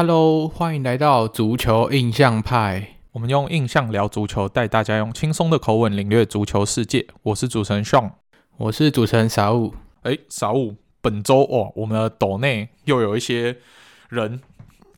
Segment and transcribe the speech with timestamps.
[0.00, 2.98] Hello，欢迎来到足球印象派。
[3.10, 7.04] 我们用印象聊足球，带大家用轻松的口吻领略足球世界。
[7.24, 8.12] 我是主持人 Sean，
[8.58, 9.74] 我是主持人傻五。
[10.02, 13.56] 哎，傻五，本周哦，我们的斗内又有一些
[14.08, 14.40] 人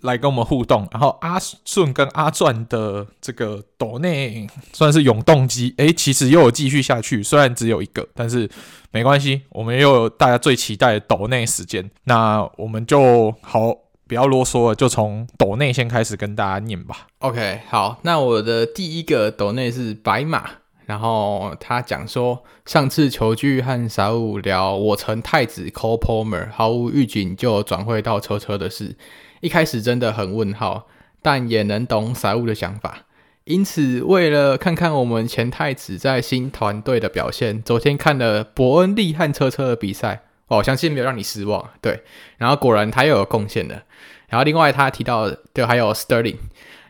[0.03, 0.87] 来跟我们互动。
[0.93, 7.23] 然后阿顺跟阿钻的这个斗内算是永动机，哎，其实又有继续下去。
[7.23, 8.47] 虽然只有一个，但是
[8.91, 11.91] 没关系，我们又有大家最期待的斗内时间。
[12.05, 13.75] 那我们就好。
[14.11, 17.07] 不要啰嗦了，就从斗内先开始跟大家念吧。
[17.21, 20.51] OK，好，那我的第一个斗内是白马，
[20.87, 28.97] 然后他讲说，上次球具和小五聊我成太子 Cole Palmer 毫无预警就转会到车车的事，
[29.43, 30.89] 一开始真的很问号，
[31.23, 33.05] 但也能懂小五的想法。
[33.45, 40.23] 因此，为了看看我们前太子在新团队的表现，昨天看了伯恩利和车车的比赛。
[40.51, 42.03] 哦，我相信没有让你失望，对。
[42.37, 43.83] 然后果然他又有贡献的。
[44.29, 46.37] 然后另外他提到，对，还有 Sterling。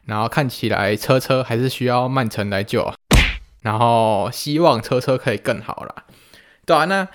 [0.06, 2.94] 然后看起来车车还是需要曼城来救啊。
[3.61, 6.05] 然后希望车车可以更好啦。
[6.64, 7.06] 对啊，那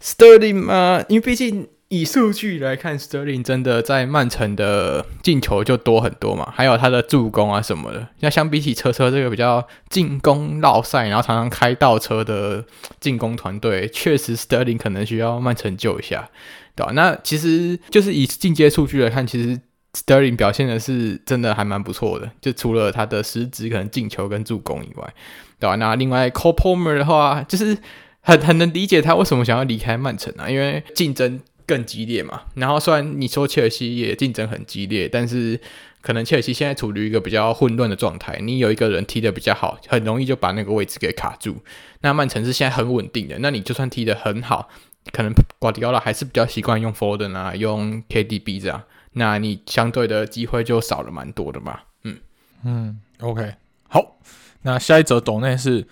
[0.00, 1.68] Sterling 嘛，因为毕竟。
[1.94, 8.08] 以数据来看，Sterling 真的在曼城的进球就多很多嘛，还有他的助攻啊什么的。
[8.18, 12.64] 那相比起车车这个比较进攻绕赛，然后常常开倒车的
[12.98, 16.28] 进攻团队，确实 Sterling 可能需要曼城救一下，
[16.74, 16.92] 对吧？
[16.94, 19.60] 那其实就是以进阶数据来看，其实
[19.92, 25.14] Sterling 表现的是真的还蛮不错的，就除了他的实质可能进球跟助攻以外，
[25.60, 25.76] 对吧？
[25.76, 27.78] 那另外 Cole Palmer 的话，就是
[28.20, 31.40] 很很能理解他为什么想要离开曼城啊，因为竞争。
[31.66, 35.58] 更激烈嘛，然后虽然你说切尔西也竞争很激烈，但是
[36.02, 41.56] 可能切尔西现在处于一个比较混乱的状态，你有一个人踢得比较好，很容易就把那个位置给卡住。
[42.02, 44.68] 那曼城是现在很稳定的，那你就算踢得很好，
[45.12, 48.82] 可能瓜迪奥拉还是比较习惯用 Foden 啊，用 KDB 这样，
[49.12, 51.80] 那你相对的机会就少了蛮多的嘛。
[52.02, 52.18] 嗯
[52.64, 53.54] 嗯，OK，
[53.88, 54.18] 好，
[54.62, 55.86] 那下一则斗内是。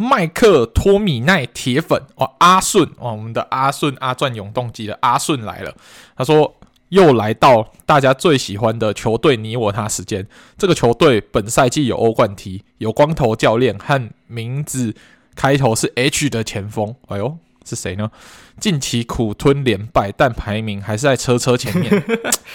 [0.00, 5.76] 麦克托米奈铁粉哦，阿顺哦，我们的阿顺阿钻永动机的阿顺来了。
[6.16, 6.56] 他说
[6.88, 10.26] 又来到大家最喜欢的球队你我他时间。
[10.56, 14.94] 这个球队本赛季有欧冠踢，有光头教练和名字
[15.36, 16.96] 开头是 H 的前锋。
[17.08, 17.36] 哎呦，
[17.66, 18.10] 是谁呢？
[18.58, 22.02] 近期苦吞连败，但排名还是在车车前面。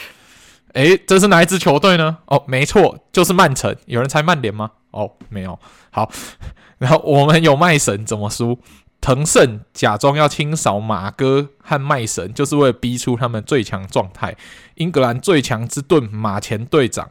[0.74, 2.18] 诶，这是哪一支球队呢？
[2.26, 3.76] 哦，没错，就是曼城。
[3.86, 4.72] 有人猜曼联吗？
[4.90, 5.60] 哦，没有。
[5.92, 6.12] 好。
[6.78, 8.60] 然后我们有麦神怎么输？
[9.02, 14.36] 藤胜假装要清扫马哥和麦神，就是为了逼出他们最强状态。
[14.76, 17.08] 英格兰最强之盾马前队长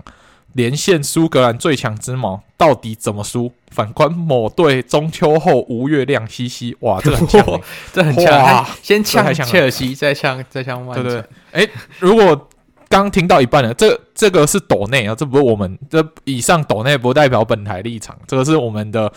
[0.54, 3.52] 连线苏格兰最强之矛，到底怎么输？
[3.70, 7.60] 反观某队中秋后无月亮，嘻嘻，哇，这很强，
[7.92, 8.66] 这很强。
[8.82, 11.04] 先呛切尔西，再呛再呛曼城。
[11.04, 11.70] 对对，诶，
[12.00, 12.48] 如果
[12.88, 19.12] 刚听到一半了，这这个是斗内啊，这不是我们这以上斗内不代表本台立场，这个是我们的。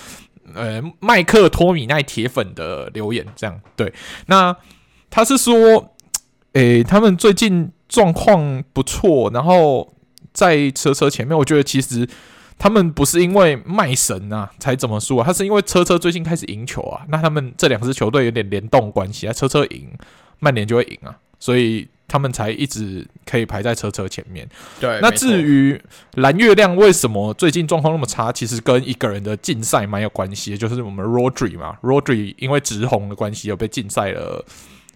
[0.58, 3.94] 呃，麦克托米奈铁粉的留言这样对，
[4.26, 4.56] 那
[5.10, 5.94] 他是说，
[6.54, 9.94] 诶、他们最近状况不错，然后
[10.34, 12.10] 在车车前面，我觉得其实
[12.58, 19.88] 他们不是因为麦神啊才怎么说，他是因为车车最近开始赢球啊，那他们这两支球队有点联动关系啊，车车赢，
[20.40, 21.88] 曼联就会赢啊，所以。
[22.08, 24.48] 他们才一直可以排在车车前面。
[24.80, 25.80] 对，那至于
[26.16, 34.46] 蓝月亮为什么最近状况那么差，其实跟一个人的禁赛蛮有关系，就是我们 Rodri 嘛，Rodri 因为直红的关系，有被禁赛了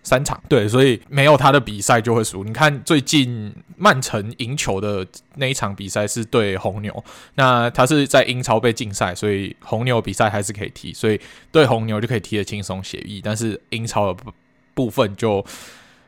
[0.03, 0.41] 三场。
[0.47, 2.45] 对，所以没有他的比赛就会输。
[2.45, 5.05] 你看最近曼城赢球的
[5.35, 7.03] 那一场比赛是对红牛，
[7.35, 11.19] 那他是在英超被禁赛，所以红牛比赛还是可以踢，所以
[11.51, 13.19] 对红牛就可以踢得轻松写意。
[13.21, 14.23] 但是英超的
[14.73, 15.45] 部分就。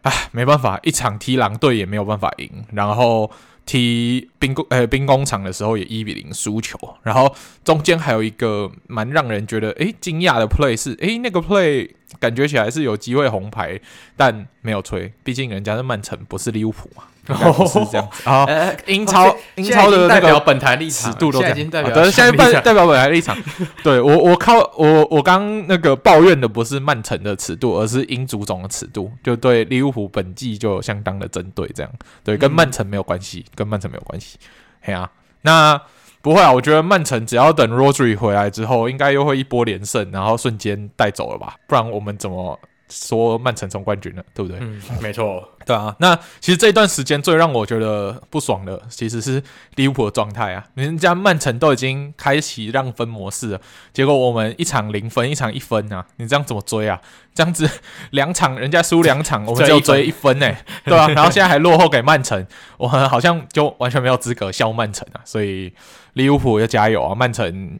[0.03, 3.31] 唉，没办法，一场踢狼队也没有办法赢，然后
[3.65, 7.33] 踢兵工呃兵工厂的时候也一比零输球，然后
[7.63, 11.89] 中间还有一个蛮让人觉得诶惊讶的 play 是诶那个 play
[12.19, 13.79] 感觉起来是有机会红牌，
[14.17, 17.03] 但没有吹，毕竟人家是曼城，不是利物浦嘛。
[17.27, 18.45] 哦，是这样子啊。
[18.85, 21.69] 英超，英超的代表本台立场，尺度都这样。
[21.69, 23.37] 代表，对，现在代代表本台立场。
[23.81, 31.91] 对我，我靠，我我刚那个抱怨的不是曼城的尺度，而是英足总的尺度，就对利物浦本季就相当的针对，这样。
[32.23, 34.37] 对，跟曼城没有关系，跟曼城没有关系。
[34.81, 35.09] 嘿啊，
[35.43, 35.79] 那
[36.21, 41.55] 不会啊，我觉得曼城只要等 Rodri 回来之后，应该又会一波连胜，然后瞬间带走了吧？
[41.67, 42.59] 不然我们怎么？
[42.93, 44.59] 说曼城冲冠军了，对不对？
[44.61, 45.49] 嗯，没错。
[45.65, 49.41] 对啊，那其实这段时间最让我觉得不爽的，其实是
[49.75, 50.65] 利物浦的状态啊。
[50.75, 53.61] 人家曼城都已经开启让分模式了，
[53.93, 56.05] 结果我们一场零分，一场一分啊！
[56.17, 57.01] 你这样怎么追啊？
[57.33, 57.67] 这样子
[58.11, 60.65] 两场人家输两场，我们就追 一分呢、欸？
[60.83, 62.45] 对啊，然后现在还落后给曼城，
[62.77, 65.21] 我好像就完全没有资格笑曼城啊！
[65.23, 65.73] 所以
[66.13, 67.15] 利物浦要加油啊！
[67.15, 67.79] 曼城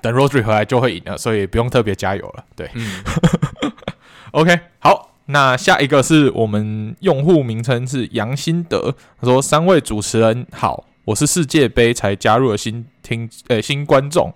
[0.00, 2.44] 等 Rodri 回来就会赢了，所以不用特别加油了。
[2.54, 3.02] 对，嗯
[4.32, 5.06] ，OK，好。
[5.30, 14.32] 那下一个是我们用户名称是杨新德，他说：“三位主持人好，我是世界杯才加入的新听呃、新观众，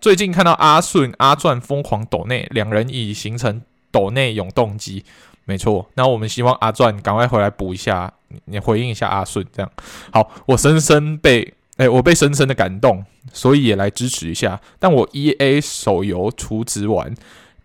[0.00, 5.04] 最近看到阿顺阿钻疯狂抖内，两人已形成抖内永动机，
[5.46, 5.90] 没错。
[5.94, 8.12] 那我们希望阿钻赶快回来补一下，
[8.44, 9.68] 你回应一下阿顺，这样
[10.12, 10.30] 好。
[10.46, 14.60] 我深深被哎、我被深深的感动，所以也来支持一下。
[14.78, 17.12] 但我 EA 手游储值完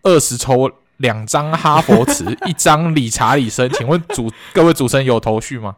[0.02, 5.76] 二十抽。”两张哈佛词，一张理查里森，请问主各位主持人有头绪吗？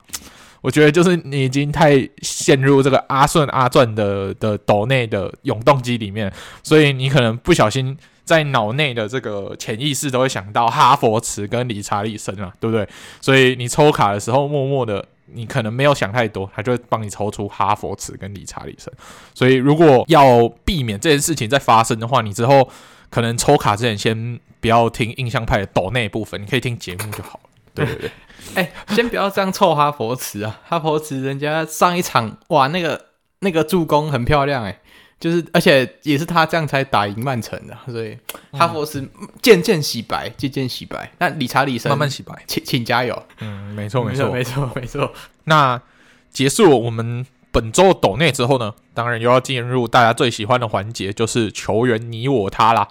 [0.62, 6.32] 我觉得就是你已经太陷入这个阿顺阿钻的的斗内的永动机里面，
[6.62, 12.88] 所以你可能不小心在脑内的这个潜意识都会想到哈佛词跟理查里森啊，对不对？
[13.20, 15.04] 所以你抽卡的时候，默默的
[15.34, 18.94] 你可能没有想太多，他就会帮你抽出哈佛词跟理查理森。
[19.34, 22.70] 所以如果要避免这件事情再发生的话，你之后
[23.10, 24.40] 可能抽卡之前先。
[24.62, 27.50] 不要听印象派的抖内部分，你可以听节目就好了。
[27.74, 28.12] 对对对，
[28.56, 30.62] 哎、欸，先不要这样臭哈佛词啊！
[30.64, 33.08] 哈佛词人家上一场哇，那个
[33.40, 34.80] 那个助攻很漂亮哎、欸，
[35.20, 38.18] 就是而且也是他这样才打赢曼城的，所以
[38.52, 39.10] 哈佛词
[39.42, 41.10] 渐渐洗白，渐渐洗白。
[41.20, 43.24] 那理查理森慢慢洗白，请请加油。
[43.40, 45.14] 嗯，没错没错没错没错。
[45.46, 45.82] 那
[46.30, 52.88] 结束我们本周抖内之后呢，当然又要进入大家最喜欢的环节，就是球员你我他啦。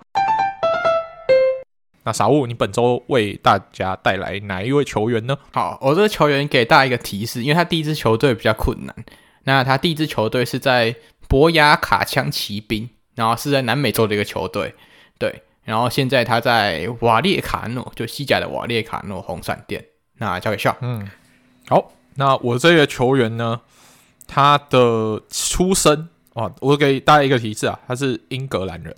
[2.02, 5.37] 那 Saul，你本周为大家带来哪一位球员呢？
[5.52, 8.94] 好，我这个球员给大家一个提示，因为他第一支球队比较困难。
[9.44, 10.94] 那他第一支球队是在
[11.29, 14.75] 博雅卡枪骑兵，然后是在南美洲的一个球队，
[15.19, 15.43] 对。
[15.62, 19.85] 然后现在他在瓦列卡诺，就西甲的瓦列卡诺红闪电。
[20.17, 20.76] 那交给笑。
[20.81, 21.08] 嗯，
[21.69, 23.61] 好，那我这个球员呢，
[24.26, 28.97] 他的出身啊，我给大家一个提示啊，他是英格兰人，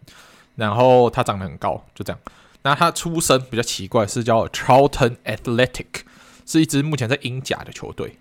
[0.54, 2.20] 然后他长得很高，就这样。
[2.64, 6.02] 那他出身比较奇怪，是叫 Charlton Athletic，
[6.46, 8.18] 是一支目前在英甲的球队，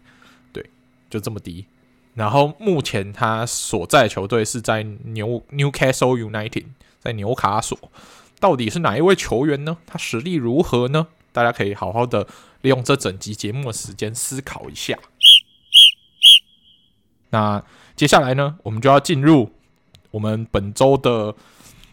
[0.51, 0.67] 对，
[1.11, 1.67] 就这么低。
[2.15, 6.65] 然后目前他所在的球队是在纽 Newcastle United，
[6.99, 7.77] 在纽卡索。
[8.39, 9.77] 到底是哪一位球员呢？
[9.85, 11.07] 他实力如何呢？
[11.31, 12.27] 大家可以好好的
[12.61, 14.97] 利用这整集节目的时间思考一下。
[17.29, 17.63] 那
[17.95, 19.51] 接下来呢，我们就要进入
[20.09, 21.35] 我们本周的。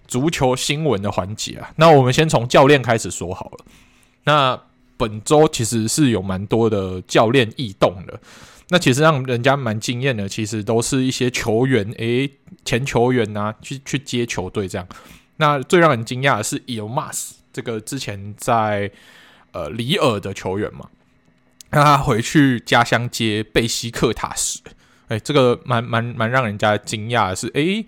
[0.09, 3.59] 足球新闻的环节啊，那我们先从教练开始说好了。
[4.25, 4.59] 那
[4.97, 8.19] 本周其实是有蛮多的教练异动的，
[8.71, 12.31] 那其实让人家蛮惊艳的，其实都是一些球员，诶、
[12.65, 14.89] 前球员呐、啊，去去接球队这样。
[15.37, 18.91] 那最让人惊讶的是伊尔马斯，这个之前在
[19.53, 20.89] 呃里尔的球员嘛，
[21.71, 24.61] 让他回去家乡接贝西克塔什，
[25.09, 27.85] 诶、这个蛮蛮蛮让人家惊讶的是，诶、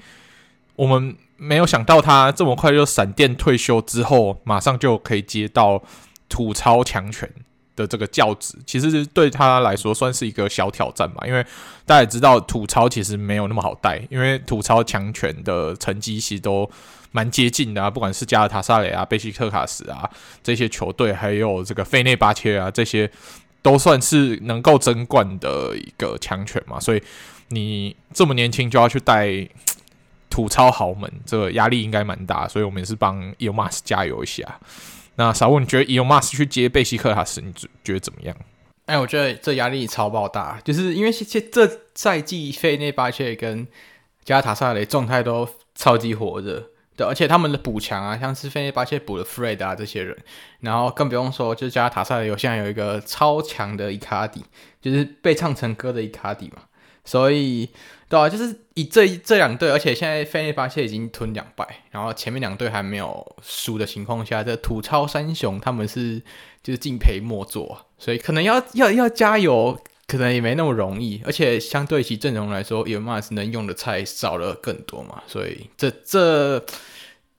[0.76, 1.16] 我们。
[1.42, 5.82] 没有想到他这么快就闪电退休之后，马上就可以接到
[6.28, 7.26] 土超强权
[7.75, 8.58] 的这个教职。
[8.66, 11.42] 其实对他来说算是一个小挑战吧，因为
[11.87, 16.70] 大家也知道土超其实没有那么好带，因为土超强权的成绩其实都
[17.11, 20.09] 蛮接近的啊，不管是加尔塔萨雷啊、贝西克卡什啊
[20.42, 23.11] 这些球队，还有这个费内巴切啊这些，
[23.62, 26.78] 都算是能够争冠的一个强权嘛。
[26.78, 27.02] 所以
[27.49, 29.49] 你这么年轻就要去带。
[30.30, 34.60] 土超豪门，这个压力应该蛮大，所以我们也是帮伊尔马斯加油一下。
[35.16, 38.34] 那 Saul，你觉得伊尔马斯去接贝西克塔什，你觉觉得怎么样？
[38.87, 43.66] 哎，我觉得这压力超爆大，就是因为这这赛季费内巴切跟
[44.25, 50.16] 加塔萨雷状态都超级火热，对，而且他们的补强啊，像是费内巴切补了 Fred 啊这些人，
[50.60, 54.44] 然后更不用说就是加塔萨雷有现在有一个超强的伊卡迪，
[54.80, 56.62] 就是被唱成歌的伊卡迪嘛，
[57.11, 57.69] 所以。
[58.11, 66.21] 对啊，就是以这这两队，而且现在费内巴切已经吞两败，然后前面两队还没有输的情况下，这土超三雄他们是
[66.61, 71.23] 就是敬陪末座，所以可能要要要加油，可能也没那么容易。
[71.25, 76.67] 而且相对其阵容来说，尤马斯能用的菜少了更多嘛，所以这这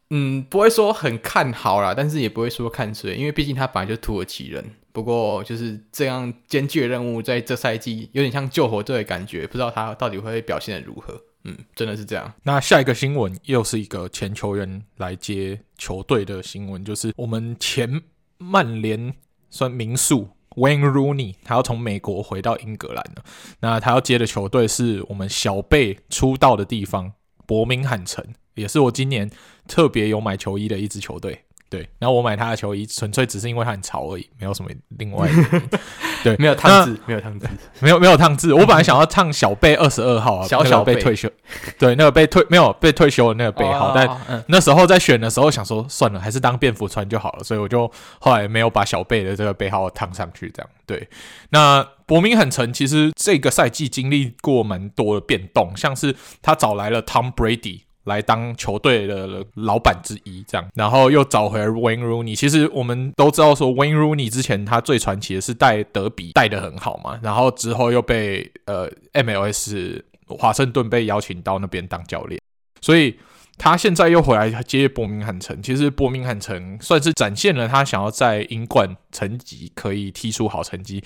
[0.10, 4.64] 嗯不会说很看好啦，但是也不会说看衰，因为毕竟他本来就土耳其人。
[4.94, 11.22] 不过就是这样艰巨的任务，在这赛季有点像救火队的感觉，不知道他到底会表现的如何。
[11.44, 12.32] 嗯，真的是这样。
[12.44, 18.02] 那下一个新闻又是一个前球员来接球队的新闻，就是我们前
[18.38, 19.14] 曼联
[19.50, 23.24] 算名宿 Wayne Rooney，他要从美国回到英格兰了。
[23.62, 27.14] 那他要接的球队是我们小贝出道的地方——
[27.48, 29.32] 伯明翰城，也是我今年
[29.68, 31.46] 特别有买球衣的一支球队。
[31.72, 35.80] 对，然后我买他的球衣，纯粹只是因为他很潮而已，没有什么另外的。
[36.22, 37.48] 对，没有烫字， 没有烫字，
[37.80, 38.54] 没有没有烫字。
[38.54, 41.32] 我本来想要烫小贝二十二号啊，小小贝退休，
[41.80, 50.52] 对，那个被退没有被退休的那个背号，但那时候在选的时候想说算了，还是当便服穿就好了，所以我就后来没有把小贝的这个背号烫上去。
[50.54, 51.08] 这样对，
[51.52, 57.84] 那伯明翰城其实这个赛季经历过蛮多的变动，像是他找来了 Tom Brady。
[58.06, 62.36] 来当球队的老板之一，这样，然后又找回 Wayne Rooney。
[62.36, 72.42] 其实我们都知道，说 Wayne Rooney 之前他最传奇的是带德比带的很好嘛，然后之后又被呃 MLS 华盛顿被邀请到那边当教练，
[72.82, 73.18] 所以。
[73.62, 81.04] 他现在又回来接伯明翰城，其实伯明翰城算是展现了他想要在英冠成绩可以踢出好成绩，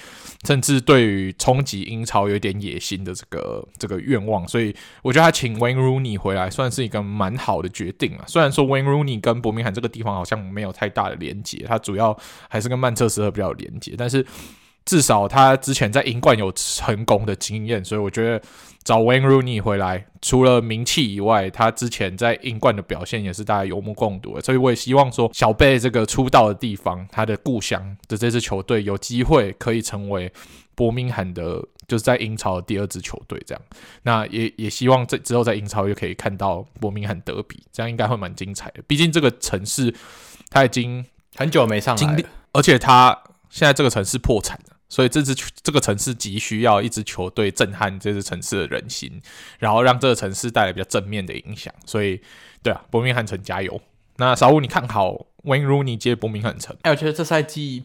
[0.47, 8.23] 甚至对于冲击英超有点野心的这个这个愿望，所以我觉得他请 Wayne Rooney 回来算是一个蛮好的决定了。
[8.25, 14.25] 虽然说 Wayne Rooney 跟伯明翰这个地方好像没有太大的连接，他主要还是跟曼彻斯特比较有连接，但是
[14.85, 18.41] 至少他之前在英冠有成功的经验，所以我觉得。
[18.85, 24.41] 找 Wayne Rooney 回来，除了名气以外，他之前在英冠的表现也是大家有目共睹的。
[24.41, 30.31] 所以我也希望说，小贝这个出道的地方，他的故乡的这支球队有机会可以成为
[30.75, 33.61] 伯明翰的，就是在英超的第二支球队这样。
[34.03, 38.83] 那也也希望这之后在英超又可以看到伯明翰德比，这样应该会蛮精彩的。
[38.85, 39.91] 毕竟这个城市
[40.51, 41.03] 他已经
[41.35, 44.74] 很久没上来了，而且他现在这个城市破产了。
[44.95, 49.21] 所以这支这个城市急需要一支球队震撼这支城市的人心，
[49.59, 51.73] 然后让这个城市带来比较正面的影响。
[51.85, 52.21] 所以，
[52.63, 53.81] 对啊，伯明翰城加油！
[54.15, 56.73] 那小五，你看好 Wayne Rooney 接伯明翰城？
[56.83, 57.83] 哎，我觉得这赛季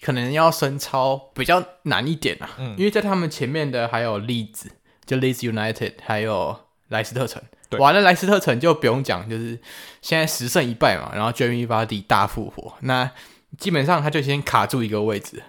[0.00, 4.70] 可能要升超比较难一点啊，嗯，因为在他们前面的还有利兹，
[5.04, 6.56] 就 Leeds United，还有
[6.90, 7.42] 莱斯特城。
[7.70, 9.58] 对，完了莱斯特城就不用讲，就是
[10.00, 13.10] 现在十胜一败嘛，然后 Jamie Vardy 大复活，那
[13.58, 15.42] 基本上他就先卡住一个位置。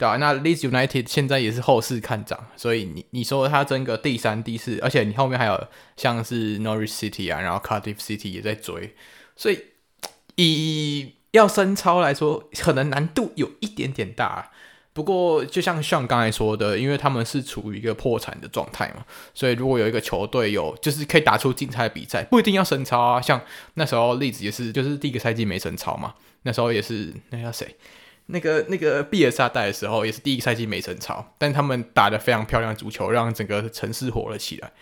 [0.00, 8.94] 对啊，那 Leeds United 现在也是后市看涨，所以你你说他争个第三、第四，而且你后面还有像是 Norwich City 啊，然后 Cardiff City 也在追，
[9.36, 9.58] 所以
[10.36, 14.50] 以要升超来说，可能难度有一点点大。
[14.92, 19.04] 不过就像像刚才说的，因为他们是处于一个破产的状态嘛，
[19.34, 23.20] 所以如果有一个球队有就是可以打出精彩的比赛，不一定要升超啊。
[23.20, 23.40] 像
[23.74, 27.76] 那时候例子也是，就是第一个赛季没升超嘛，那时候也是那叫谁？
[28.32, 34.72] 那个那个毕尔萨带的时候，也是第一个赛季没成超，但他们打得非常漂亮的足球，让整个城市火了起来，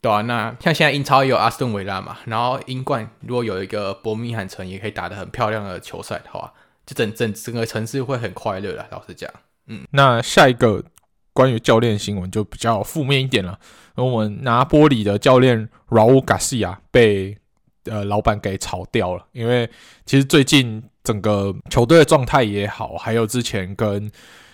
[0.00, 6.52] 对啊，那像现在英超也有阿斯顿维拉嘛，然后英冠如果有一个伯明翰城也可以打得很漂亮的球赛的话，
[6.86, 8.86] 就整整整个城市会很快乐了。
[8.90, 9.30] 老实讲，
[9.66, 10.84] 嗯，那下一个
[11.32, 13.58] 关于教练新闻就比较负面一点了，
[13.94, 17.38] 我们拿波里的教练 Raul Garcia 被
[17.84, 19.70] 呃老板给炒掉了，因为
[20.04, 20.82] 其实最近。
[21.08, 24.10] 整个球队的状态也好，还有之前跟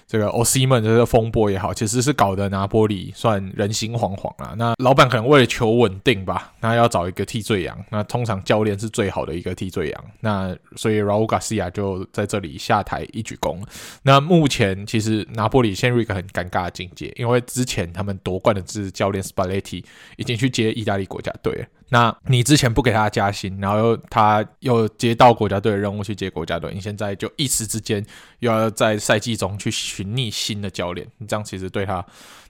[0.06, 4.54] 这个奥西门的这个风波也好，其实是搞得拿波里算人心惶惶啊。
[4.56, 7.76] 那老板可能为了求稳定吧，那要找一个替罪羊。
[7.90, 10.04] 那通常教练是最好的一个替罪羊。
[10.20, 13.58] 那所以 Raul Garcia 就在这里下台一鞠躬。
[14.02, 19.82] 那目前其实拿波里陷入一个很尴尬的境界，因为之前他们夺冠的这支教练 Spalletti
[20.18, 21.66] 已经去接意大利国家队。
[21.94, 28.04] 那你之前不给他加薪，然后又他又接到国家队的任务去接国家队，你现在就一时之间
[28.40, 32.04] 又要在赛季中去寻觅新的教练，这样其实对他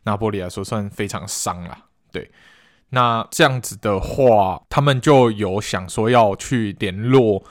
[0.05, 1.77] 拿波里来说算非常伤了。
[2.11, 2.31] 对，
[2.89, 7.45] 那这样子的话，他们就有想说要去联络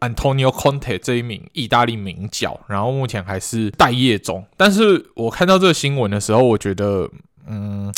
[0.00, 4.44] Antonio Conte 这一名意大利名角，然后目前还是待业中。
[4.56, 7.08] 但是我看到这个新闻的时候，我觉得，
[7.46, 7.94] 嗯，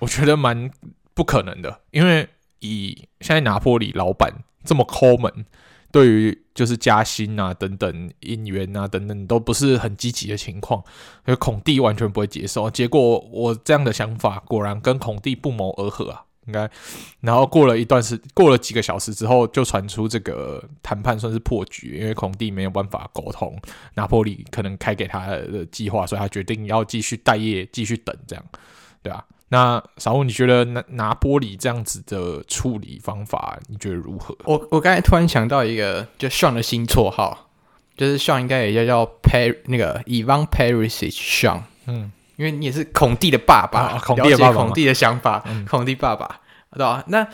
[0.00, 0.68] 我觉得蛮。
[1.14, 2.28] 不可能的，因为
[2.60, 4.32] 以现在拿破里老板
[4.64, 5.46] 这么抠门，
[5.92, 10.82] 对于就是加薪啊等等、引援啊等等都不是很积极的情况，
[11.24, 12.68] 所以孔蒂完全不会接受。
[12.70, 16.68] 结果我这样的想法果然跟孔蒂不谋而合啊，应该。
[17.20, 23.56] 然后过了一段时，过了几个小时之后，就传出这个谈判算是破局，因为孔蒂没有办法沟通
[23.94, 28.44] 拿破里可能开给他的计划，所以他决定要继续待业，继续等这样，
[29.02, 29.24] 对吧？
[29.48, 34.36] 那小吴，你觉得拿拿玻璃这样子的处理方法，你觉得如何？
[34.44, 37.50] 我我刚才突然想到一个，就 Sean 的新绰号，
[37.96, 46.40] 就是 Sean 应该也叫叫 Per 那个 Ivan Perisic Sean，嗯，因为你也是孔蒂的爸爸，啊、孔蒂的爸爸，孔蒂的想法，嗯、孔蒂爸爸，
[46.72, 47.04] 对吧？
[47.08, 47.24] 那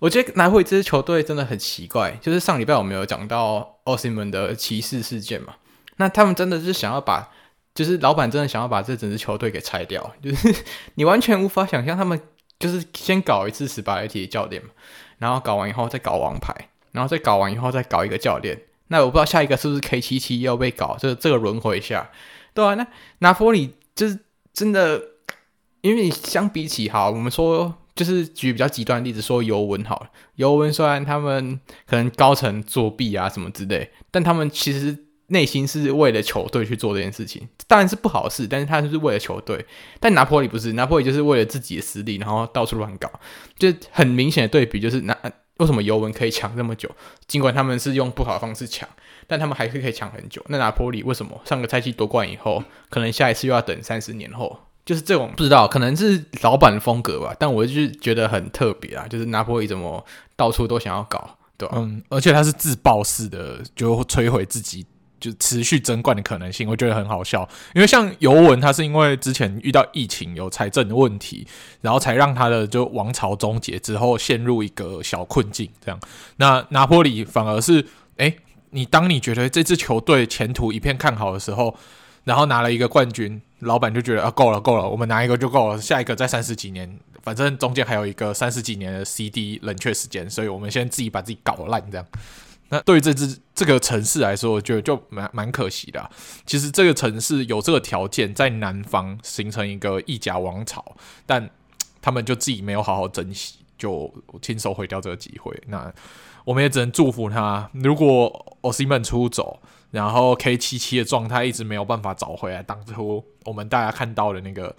[0.00, 5.54] 我觉得拿回这支球队真的很奇怪，就是上礼拜我们有讲到奥斯门的歧视事件嘛。
[5.96, 7.28] 那他们真的是想要把，
[7.78, 10.52] 就是老板真的想要把这整支球队给拆掉， 就是
[10.96, 12.20] 你完全无法想象他们
[12.58, 14.60] 就是先搞一次斯巴莱提的教练，
[15.18, 16.52] 然后搞完以后再搞王牌，
[16.90, 18.60] 然后再搞完以后再搞一个教练。
[18.88, 22.10] 那我不知道下一个是不是 K 七七要被搞，这这个轮回一下，
[22.52, 22.84] 对啊，那
[23.20, 24.18] 拿坡里就是
[24.52, 25.00] 真的，
[25.82, 39.64] 因为你相比起好，我们说就是举比较极端的例子，说尤文好了，尤文虽然他们可能高层作弊啊什么之类，但他们其实内心是为了球队去做这件事情，当然是不好的事，但是他就是为了球队。
[39.98, 43.10] 但拿破里不是，拿破里就是为了自己的实力，然后到处乱搞，
[43.58, 45.16] 就很明显的对比就是拿。
[45.58, 46.88] 为什么尤文可以抢这么久？
[47.26, 48.88] 尽管他们是用不好的方式抢，
[49.26, 50.40] 但他们还是可以抢很久。
[50.46, 54.56] 那拿破里为什么上个赛季夺冠以后，可能下一次又要等三十年后？
[54.86, 57.34] 就是这种不知道，可能是老板的风格吧。
[57.40, 60.06] 但我就觉得很特别啊，就是拿破里怎么
[60.36, 61.74] 到处都想要搞，对吧？
[61.76, 64.86] 嗯，而且他是自爆式的，就摧毁自己。
[65.20, 67.48] 就持续争冠的可能性，我觉得很好笑。
[67.74, 71.46] 因为像尤文，他是因为之前遇到疫情有财政的问题，
[71.80, 75.68] 然后才让他的就王朝终结之后陷入一个小困境。
[75.84, 76.00] 这样，
[76.36, 77.84] 那拿坡里反而是，
[78.16, 78.36] 诶，
[78.70, 81.74] 你当你觉得这支球队前途一片看好的时候，
[82.24, 92.06] 然后拿了一个冠军，老板就觉得啊，够了够了，我们拿一个就够了，下一个再三十几年，反正中间还有一个三十几年的 CD 冷却时间，所以我们先自己把自己搞烂这样。
[92.70, 96.10] 那对于这支这个城市来说，我觉得就蛮蛮可惜的。
[96.44, 100.84] 其实这个城市有这个条件，在南方形成一个意甲王朝，
[101.24, 101.48] 但
[102.02, 105.58] 他们就自己没有好好珍惜，就亲手毁掉这个机会。
[105.66, 105.92] 那
[106.44, 107.70] 我们也只能祝福他。
[107.72, 109.60] 如果奥西曼出走，
[109.90, 114.74] 然后 K 七七的状态一直没有办法找回来，当初我们大家看到的那个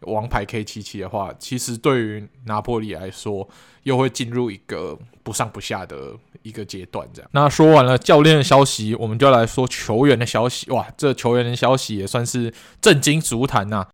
[0.00, 3.48] 王牌 K 七七的话，其实对于拿破里来说，
[3.82, 6.14] 又会进入一个不上不下的。
[6.44, 10.70] 一个阶段这样，那说完了教练的消息，我们就来说球员的消息。
[10.70, 13.86] 哇，这球员的消息也算是震惊足坛呐。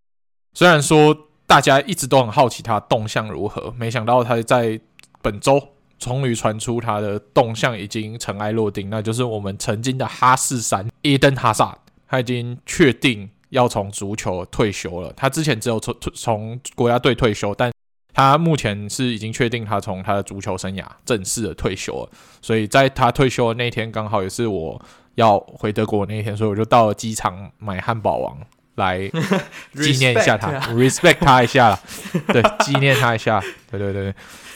[0.53, 4.79] 虽然说大家一直都很好奇他动向如何，没想到他在
[5.23, 15.12] 本周终于传出他的动向已经尘埃落定，那就是我们曾经的哈士山伊登哈萨，他已经确定要从足球退休了。
[15.17, 17.73] 他之前只有从从国家队退休，但
[18.12, 22.11] 他目前是已经确定，他从他的足球生涯正式的退休了。
[22.43, 24.81] 所以在他退休的那天，刚好也是我
[25.14, 28.37] 要回德国的那一天，所以我就到了机场买汉堡王
[28.75, 29.09] 来
[29.75, 31.81] 纪念一下他，respect 他一下啦，
[32.29, 33.40] 对，纪念他一下，
[33.71, 34.14] 对对对，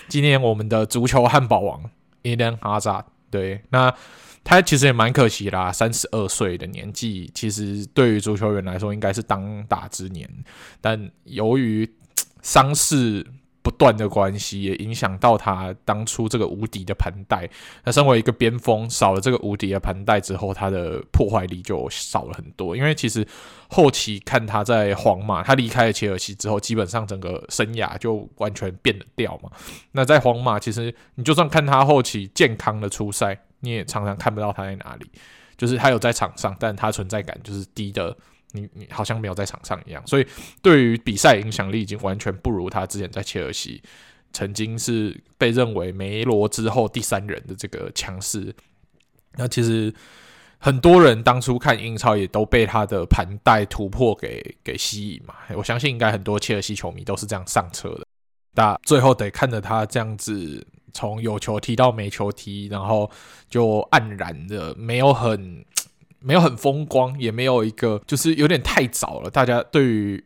[0.09, 1.81] 纪念我们的足球汉堡王
[2.25, 3.05] Eden Hazard。
[3.31, 3.95] 对，那
[4.45, 10.29] 他其实也蛮可惜啦，三十二岁的年纪，其实对于足球员来说应该是当打之年，
[10.81, 11.89] 但由于
[12.43, 13.27] 伤势。
[13.61, 17.47] 不断的关系也影响到他当初这个无敌的盘带。
[17.85, 22.75] 那身为一个边锋，少了这个无敌的盘带之后，他的破坏力就少了很多。
[22.75, 23.27] 因为其实
[23.69, 29.51] 后期看他在皇马，他离开了切尔西之后，基本上整个生涯就完全变了调嘛。
[29.93, 35.11] 那在皇马，其实你就算看他后期健康的出赛，你也常常看不到他在哪里。
[35.57, 38.17] 就是他有在场上，但他存在感就是低的。
[38.53, 40.27] 你你好像没有在场上一样，所以
[40.63, 43.83] 对于比赛影响力已经完全不如他之前在切尔西
[44.33, 48.51] 曾经是被认为梅罗之后第三人的这个强势。
[49.37, 49.95] 那其实
[50.57, 55.35] 很多人当初看英超也都被他的盘带突破给给吸引嘛。
[55.55, 58.07] 我相信应该很多切尔西球迷都是这样上车的。
[58.55, 60.67] 那最后得看着他这样子
[60.99, 63.11] 从有球踢到没球踢，然后
[63.49, 65.65] 就黯然的没有很。
[66.21, 69.31] 没有很风光，也没有一个，就是有点太早了。
[69.31, 70.25] 大家对于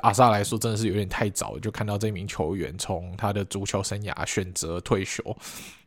[0.00, 5.22] 阿萨来说，真的是有点太早，就看到这名球员从他的足球生涯选择退休，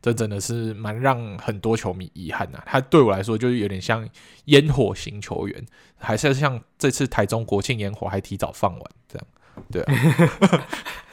[0.01, 2.63] 这真的是蛮让很多球迷遗憾的啊。
[2.65, 4.07] 他对我来说，就是有点像
[4.45, 5.65] 烟火型球员，
[5.97, 9.27] 还是像这次台中国庆烟火还提早放完这样，
[9.69, 10.67] 对啊。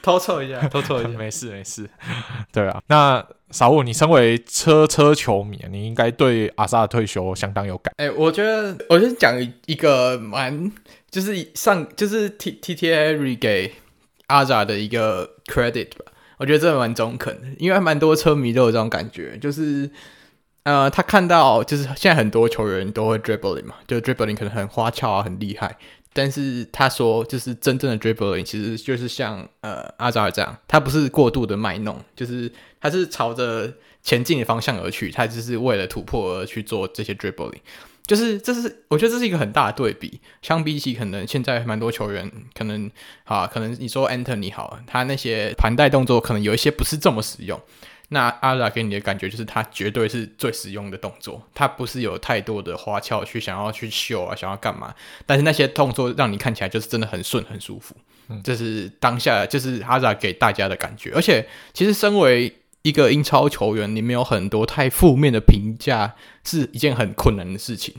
[0.02, 1.88] 偷凑一下， 偷凑一下，没事没事。
[2.52, 7.92] 对啊，那小武，你身为车车球迷，你应该对阿萨的退休相当有感。
[7.98, 9.34] 哎、欸，我觉得，我先讲
[9.66, 10.70] 一个蛮，
[11.10, 13.72] 就是上，就是 T T T A 给
[14.28, 16.12] 阿扎的一个 credit 吧。
[16.38, 19.90] 我觉得这蛮中肯的，因为蛮多车迷都有这种感觉，就是
[20.62, 25.76] 呃，他看到就是现在很多球员都会 dribbling 嘛，就 dribbling 可能很花俏啊，很厉害。
[26.12, 37.60] 但是他说，就是真正的 dribbling 其实就是像呃阿扎尔这样，他不是过度的卖弄，就是他是朝着前进的方向而去，他就是为了突破而去做这些 dribbling，
[38.06, 42.90] 就是这是我觉得这是一个很大的对比，相比起可能现在蛮多球员可能
[43.24, 47.60] 啊，可能你说 Anthony 好，他那些盘带动作可能有一些不是这么实用，
[48.10, 54.94] 那阿扎给你的感觉就是他绝对是最实用的动作，他不是有太多的花俏去想要去秀啊，想要干嘛？
[55.24, 57.94] 但是那些动作让你看起来就是真的很顺很舒服，
[58.28, 61.12] 嗯，这是当下就是阿扎给大家的感觉。
[61.14, 67.94] 而且其实身为一个英超球员，你没有很多太负面的评价是一件很困难的事情，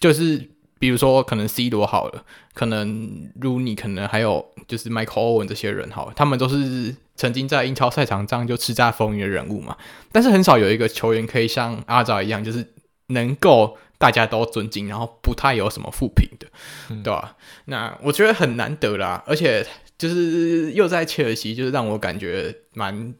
[0.00, 0.50] 就是。
[0.78, 9.76] 比如说，可能 C 罗好了，可能如你，可能还有就是 Michael Owen 这些人好了，他们都是曾经在英超赛场上就叱咤风云的人物嘛。
[10.12, 12.64] 但是很少有一个球员可以像阿扎一样，就是
[13.08, 16.46] 能够大家都尊敬，然后不太有什么负评的，
[16.90, 17.36] 嗯、对吧？
[17.64, 19.66] 那我觉得很难得啦，而且
[19.98, 23.12] 就是又在切尔西，就是让我感觉蛮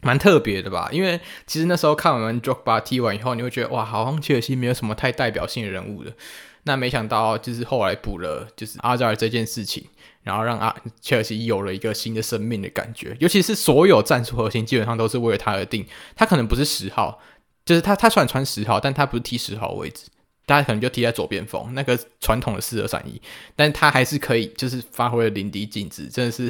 [0.00, 0.88] 蛮特别的吧。
[0.90, 6.12] 因为其实那时候看完 Drogba 踢完以后，你会觉得哇，好像切尔西没有什么太代表性的人物的。
[6.64, 9.84] 那没想到，就是后来补了，就是阿扎尔这件事情，
[10.22, 13.16] 然后让阿切尔西有了一个新的生命的感觉。
[13.18, 15.84] 尤其是所有战术核心基本上都是为了他而定。
[16.14, 17.20] 他可能不是十号，
[17.64, 20.04] 就是他他虽然穿十号，但他不是踢十号位置，
[20.46, 23.20] 大家可能就踢在左边锋那个传统的四二三一，
[23.56, 26.48] 但他还是可以就是发挥的淋漓尽致，真的是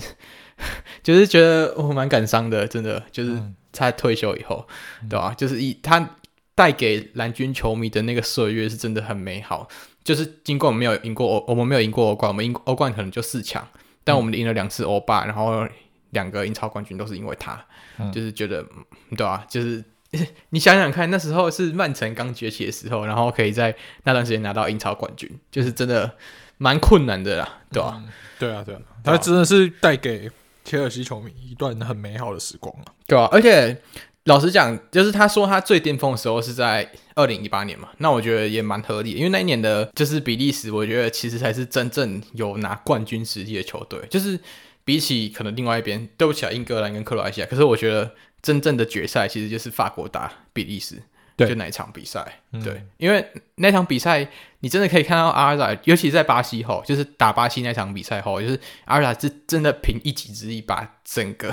[1.03, 4.69] 就是觉得我蛮感伤的，真的就是他退休以后，
[5.01, 5.35] 嗯、对吧、啊？
[5.35, 6.17] 就是以他
[6.55, 9.67] 带给蓝军球迷的那个岁月是真的很美好。
[10.05, 13.67] 就是经过我们没有赢过欧，我们没有赢过欧冠，我们赢欧冠可能就四强，
[14.03, 15.67] 但我们赢了两次欧霸，然后
[16.11, 17.65] 两个英超冠军都是因为他，
[17.99, 18.65] 嗯、就是觉得
[19.11, 19.47] 对吧、啊？
[19.49, 19.85] 就是
[20.51, 26.17] 你想想看，那时候是曼城刚崛起的时候，然后可以在那段时间拿到英超冠军，就是真的
[26.59, 28.13] 蛮困难的啦，对吧、啊嗯？
[28.39, 30.31] 对啊，对啊，他真的是带给
[30.65, 33.81] 切尔西球迷一段很美好的时光啊，对啊，而且。
[34.25, 44.39] 老实讲，就是他说他最巅峰的时候是在二零一八年嘛，那我觉得也蛮合理的，因为那一年的就是比利时，我觉得其实才是真正有拿冠军实力的球队，就是
[44.85, 51.03] 比起可能另外一边，对不起啊，英格兰跟克罗埃西亚，可是我觉得真正的决赛其实就是法国打比利时，
[51.37, 54.29] 对就那一场比赛，嗯、对，因为那场比赛
[54.61, 61.53] 你真的可以看到阿尔扎，尤其是在巴西后，就是打巴西那场比赛后，就是阿尔扎是真的凭一己之力把整个。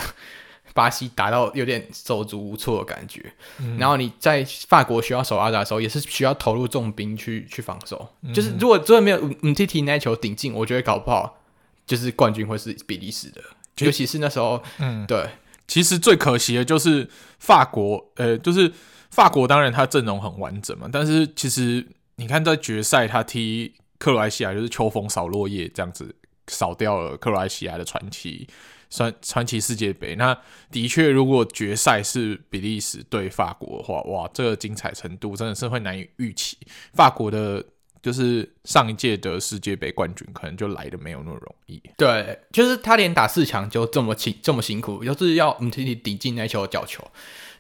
[0.74, 8.08] 巴西打到有点手足无措的感觉，嗯、然后你在法国需要守阿扎的时候，也是需要投入重兵去去防守。
[8.22, 11.42] 嗯、就是如果真的没有姆蒂提那球顶进，我觉得搞不好
[11.86, 13.42] 就是冠军会是比利时的。
[13.80, 15.28] 尤其是那时候，嗯，对。
[15.68, 18.74] 其实最可惜的就是法国，呃，就是
[19.12, 26.14] 法国当然他阵容很完整嘛，但是其实你看在决赛他踢克罗埃西亚，就是秋风扫落叶这样子
[26.48, 28.48] 扫掉了克罗埃西亚的传奇。
[28.90, 30.36] 传传奇世界杯，那
[30.72, 36.58] 的确，如果决赛是比利时对法国的话，哇，这个精彩程度真的是会难以预期。
[36.94, 37.64] 法国的，
[38.02, 41.80] 就是上一届的世界杯冠军，可能就来的没有那么容易。
[41.98, 47.08] 对，就是他连打四强就这么辛这么辛苦，就是要我们替你顶进那球角球，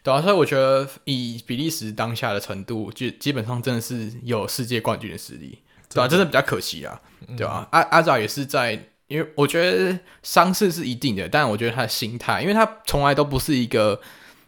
[0.02, 6.08] 对啊，所以我觉得以比利时当下的程度，就基本上真的是有世界冠军的实力，对吧、啊？
[6.08, 7.00] 真的比较可惜啊，
[7.38, 7.68] 对吧、啊？
[7.70, 8.88] 阿阿扎也是在。
[9.10, 14.00] 因为我觉得伤势是一定的，但我觉得他的心态，因为他从来都不是一个，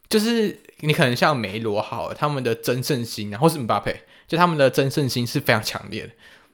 [0.07, 6.11] 就是你可能像梅罗好，他们的争胜心然后是姆巴佩，就他们的争胜心是非常强烈的。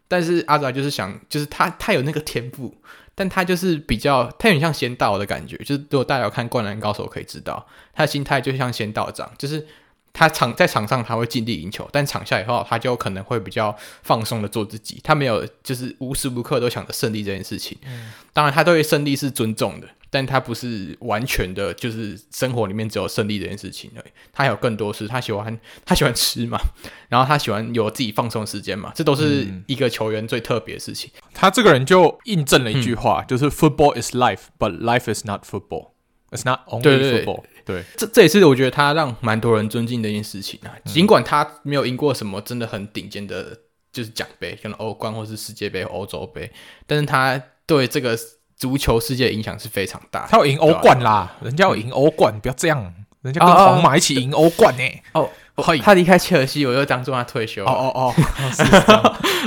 [0.08, 2.74] 但是阿扎就是想，就是他他有那个天赋，
[3.14, 5.56] 但他就是比较，他有点像仙道的感觉。
[5.58, 9.68] 就是如果大家看《灌篮高手》可以知道，他的心态就像仙道长，就是。
[10.14, 17.78] 他场在场上他会尽力赢球，但场下以后他就可能会比较放松的做自己，他没有就是无时无刻都想着胜利这件事情。
[17.86, 24.12] 嗯，当然他对胜利是尊重的，但他不是完全的，就是生活里面只有胜利这件事情而已。
[24.34, 26.60] 他还有更多是，他喜欢他喜欢吃嘛，
[27.10, 31.12] 然后他喜欢有自己放松的时间嘛，这都是一个球员最特别的事情。
[31.34, 35.92] 他这个人就印证了一句话，嗯，就是 “Football is life, but life is not football.
[36.32, 40.76] It's not only football.” 对对这这也是我觉得他让蛮多人尊敬的一件事情啊。
[40.86, 43.58] 尽管他没有赢过什么真的很顶尖的，
[43.92, 46.52] 就是奖杯，可能欧冠或是世界杯、欧洲杯，
[46.86, 48.18] 但是他对这个
[48.56, 50.28] 足球世界的影响是非常大。
[50.30, 55.04] 他要赢欧冠啦，啊、人家要赢欧冠，嗯、不要这样，人家跟皇马一起赢欧冠呢、欸。
[55.14, 55.30] 哦。
[55.58, 57.66] 哦他离开切尔西，我就当做他退休。
[57.66, 58.14] 哦哦 哦，
[58.52, 58.64] 是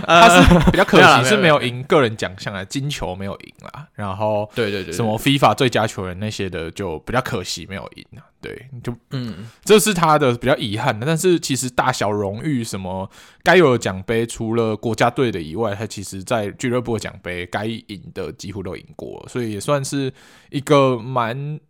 [0.05, 3.87] 他是比较可惜是没有赢个人奖项啊，金球没有赢啦。
[3.94, 8.27] 然后对对对，什么 FIFA 最佳球员那些的就比较可惜没有赢啊。
[8.40, 11.07] 对，就嗯，这是他的比较遗憾的。
[11.07, 13.09] 但是其实大小荣誉什么
[13.44, 20.12] 该有的奖杯，除了国家队的以外，他其实在俱乐部的奖杯该赢的几乎都赢过，所以也算是
[20.51, 21.61] 一个蛮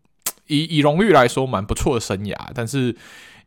[0.47, 2.35] 以以荣誉来说蛮不错的生涯。
[2.55, 2.97] 但是。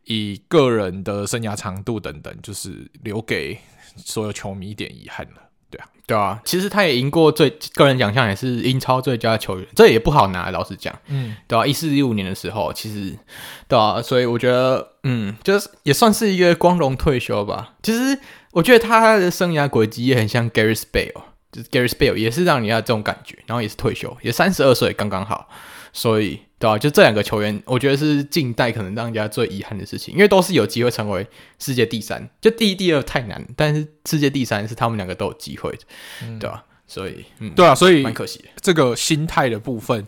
[0.04, 3.58] 以个人的生涯长度等等，就是留给
[3.96, 5.42] 所有球迷一点遗憾了。
[5.70, 13.18] 对啊，对啊，其实他也赢过最个人奖项，也是英超最佳球员，这也不好拿，老实讲，嗯，对啊，一四一五年的时候，其实，
[13.66, 17.74] 对啊，所以我觉得，嗯，就是也算是一个光荣退休吧。
[17.82, 18.16] 其实
[18.52, 25.48] 我觉得他的生涯轨迹也很像 Gary Spale，就是 Gary Spale 也是让你要这种感觉，然后也是退休，也三十二岁刚刚好，
[25.94, 26.40] 所以。
[26.56, 31.26] 对啊，就这两个球员，我觉得是近代可能让人家最遗憾的事情，因为都是有机会成为
[31.58, 32.26] 世界第三。
[32.40, 35.78] 就第一、第二太难，但是世界第三是他们两个都有机会的，
[36.22, 36.64] 嗯、对吧？
[36.86, 38.42] 所以，嗯，对啊，所以蛮可惜。
[38.62, 40.06] 这个心态的部分，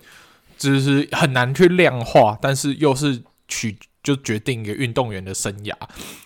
[0.56, 5.74] 就是很难去量化，但是又是取就决定一个运动员的生涯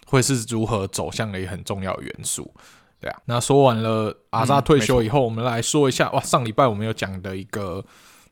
[0.06, 2.54] 会是如何走向的一个很重要的元素。
[3.00, 7.84] 对啊，那说完了阿扎退休以后，嗯、我们来说一下哇，上礼拜我们有讲的一个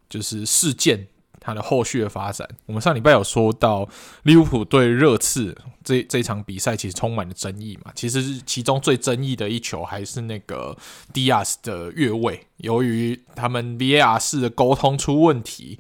[0.09, 1.09] 就是事件。
[1.49, 3.89] 它的后续的发展，我们上礼拜有说到
[4.25, 7.91] 利物浦对热刺这这场比赛其实充满了争议嘛。
[7.95, 10.77] 其实其中最争议的一球还是那个
[11.13, 15.79] 迪亚斯的越位，由于他们 VAR 式的沟通出问题，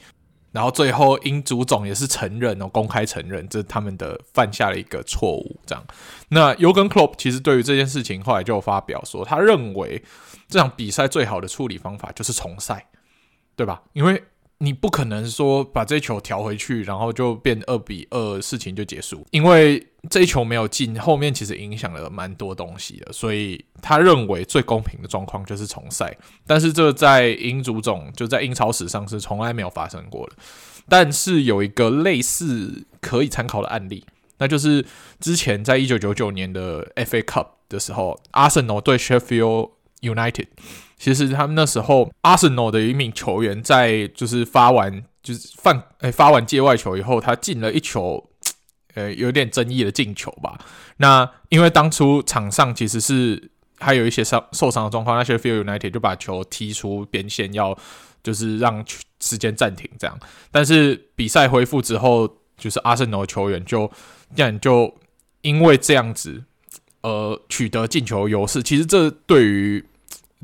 [0.52, 5.60] 然后最后英足总也是承认哦，公开承认这他们的犯下了一个错误。
[5.66, 5.84] 这样，
[6.30, 10.02] 那尤根克洛普其实对于这件事情后来就发表说，他认为
[10.48, 12.86] 这场比赛最好的处理方法就是重赛，
[13.54, 13.82] 对吧？
[13.92, 14.24] 因为
[14.60, 19.24] 你不可能说把这球调回去，然后就变二比二，事情就结束。
[19.30, 26.16] 因为这一球没有进，后面其实影响了蛮多东西的，所以他认为最公平的状况就是重赛。
[26.44, 30.32] 但是这在英足总就在英超史上是从来没有发生过的。
[30.88, 34.04] 但是有一个类似可以参考的案例，
[34.38, 34.84] 那就是
[35.20, 40.46] 之前在一九九九年的 FA Cup 的时候，阿森纳对 Sheffield United。
[40.98, 48.28] 其实他们那时候，阿森纳的一名球员在就是发完就是犯诶发完界外球以后，他进了一球，
[48.94, 50.58] 呃有点争议的进球吧。
[50.96, 57.78] 那因为当初场上其实是还有一些伤受伤的状况，那 Sheffield United 就把球踢出边线，要
[58.22, 58.84] 就是让
[59.20, 60.18] 时间暂停这样。
[60.50, 63.88] 但是比赛恢复之后，就是阿森纳球员就
[64.34, 64.92] 这样就
[65.42, 66.42] 因为这样子，
[67.02, 68.60] 呃取得进球优势。
[68.64, 69.84] 其实这对于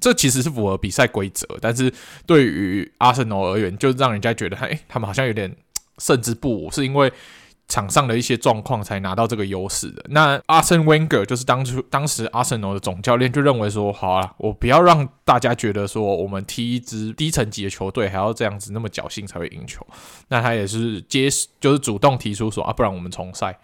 [0.00, 1.92] 这其实是符合比赛规则，但是
[2.26, 5.54] 对于阿森纳而言，就让人家觉得，哎，他们好像有点
[5.98, 7.12] 胜之不武，是因为
[7.66, 10.04] 场上的一些状况才拿到这个优势的。
[10.10, 19.86] 那阿森温格就是当初当时阿森纳的总教练，就认为说，好啊，我不要让大家觉得说，我们踢一支低层级的球队还要这样子那么侥幸才会赢球。
[20.28, 21.28] 那他也是接，
[21.58, 23.58] 就是主动提出说，啊，不然我们重赛。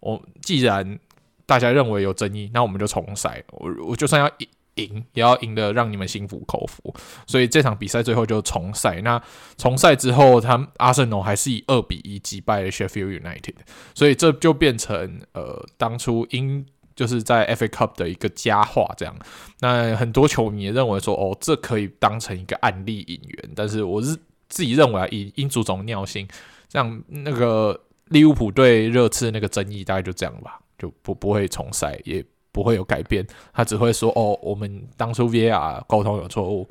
[0.00, 0.98] 我既然
[1.44, 3.44] 大家认为有争议，那我们就重赛。
[3.52, 4.48] 我我就算要赢。
[4.76, 6.94] 赢也要赢得让你们心服口服，
[7.26, 9.00] 所以这场比赛最后就重赛。
[9.02, 9.20] 那
[9.56, 13.54] 重赛之后，他们阿森纳还是以二比一击败了 Sheffield United，
[13.94, 18.86] 所以这就变成呃当初英就是在 FA Cup 的一个佳话。
[18.96, 19.16] 这样，
[19.60, 23.50] 那很多球迷也认为说，哦，这可以当成一个案例引援。
[23.54, 24.16] 但是我是
[24.48, 26.28] 自己认为啊，以英足总尿性，
[26.68, 32.24] 这样那个利物浦对热刺那个争议大概就这样吧，就不不会重赛也。
[32.56, 36.66] 不会有改变，他只会说：“哦，我们当初 VAR 沟通有错误，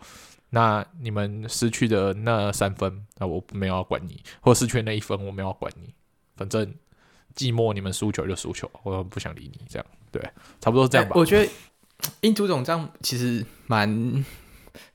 [0.50, 5.94] 那你们失去的那三分，那我没有要管你；或失去的那一分，我没有要管你。
[6.36, 6.66] 反正
[7.36, 9.62] 寂寞，你们输球就输球，我不想理你。
[9.70, 10.20] 这样对，
[10.60, 11.14] 差不多这样吧。
[11.14, 11.52] 欸”我觉得
[12.22, 14.26] 英足总这样其实蛮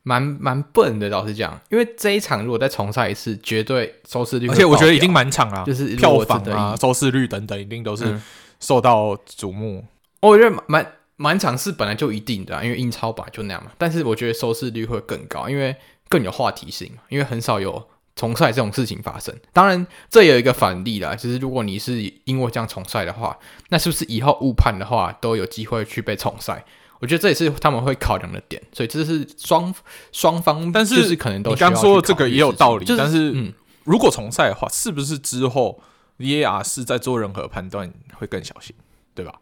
[0.02, 8.20] 蛮蛮笨的，老实讲，因为这一场如果再重赛一次，绝对收视率，而且我觉得已经满场了，就是票房啊、收视率等等，一定都是
[8.58, 9.78] 受到瞩目。
[9.78, 9.88] 嗯
[10.20, 13.70] 我觉得满满场是本来就一定的啊，因为英超本来就那样嘛。
[13.78, 15.74] 但是我觉得收视率会更高，因为
[16.08, 17.02] 更有话题性嘛。
[17.08, 19.34] 因为很少有重赛这种事情发生。
[19.52, 26.64] 当然，这有一个反例啦，就是如果你是因为这样重赛的话，那是不是以后误判的话都有机会去被重赛？
[27.00, 28.62] 我觉得这也是他们会考量的点。
[28.72, 29.74] 所以这是双
[30.12, 32.84] 双方，但是可能都你刚说的这个也有道理。
[32.84, 33.52] 就是、但是，嗯，
[33.84, 35.82] 如果重赛的话，是不是之后
[36.18, 38.76] VAR 是在做任何判断会更小心，
[39.14, 39.34] 对吧？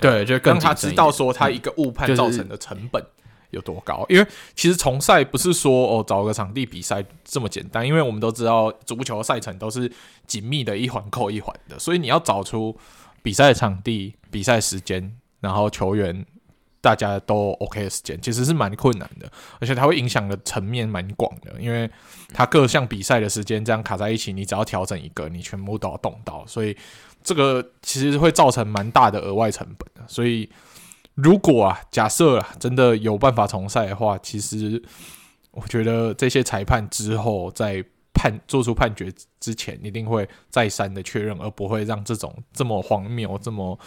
[0.00, 3.02] 对，就更让他知道说他一个误判造成的成本
[3.50, 4.04] 有多高。
[4.08, 9.90] 因为其实重赛不是说哦找个场地比赛这么简单，因为我们都知道足球赛程都是
[10.26, 12.76] 紧密的一环扣一环的，所以你要找出
[13.22, 16.24] 比赛场地、比赛时间，然后球员
[16.82, 21.90] 大家都 OK 的时间，其实是蛮困难的，而且它会影响的层面蛮广的，因为
[22.34, 26.76] 它各项比赛的时间这样卡在一起，你只要调整一个，你全部都要动到，所以。
[27.22, 30.48] 这个其实会造成蛮大的额外成本的，所以
[31.14, 34.82] 如果啊，假设啊，真的有办法重赛的话，其实
[35.50, 43.78] 我觉得这些裁判之后在判做出判决之前，一定会再三的确认，而不会让这种这么荒谬、这么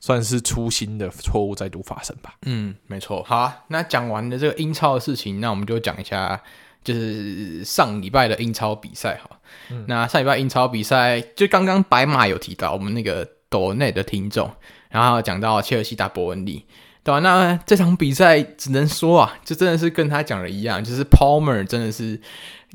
[0.00, 2.34] 算是粗心的错误再度发生吧。
[2.46, 3.22] 嗯，没错。
[3.22, 6.42] 好，那讲完了这个英超的事情，那我们就讲一下，
[6.82, 9.38] 就是上礼拜的英超比赛哈。
[9.70, 14.50] 嗯、那上礼拜英超比赛，就刚刚白马有提到我们那个斗内的听众，
[14.88, 16.64] 然后讲到切尔西打伯恩利，
[17.02, 17.20] 对吧、啊？
[17.20, 22.20] 那这场比赛只能说啊，就真的是跟他讲的一样，就是 Palmer 真的是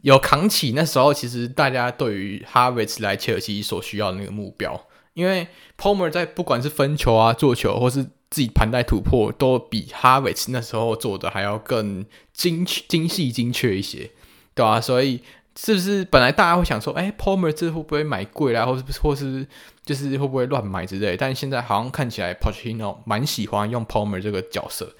[0.02, 4.88] 有扛起那时候其实大家对于 Havertz 来切尔西所需要的那个目标。
[5.14, 14.12] 因为 Palmer 在不管是分球啊、做球，或是自己盘带突破，都比 Harvey 那时候做的还要更精精细、精确一些，
[14.54, 14.82] 对、啊？
[14.82, 15.22] 所以
[15.56, 19.48] 是不是本来大家会想说，哎，Palmer 这会不会买贵啦，或是或是
[19.86, 21.16] 就是会不会乱买之类？
[21.16, 24.96] 但现在好像看起来 Pochino 蛮喜欢用 Palmer 这个角色。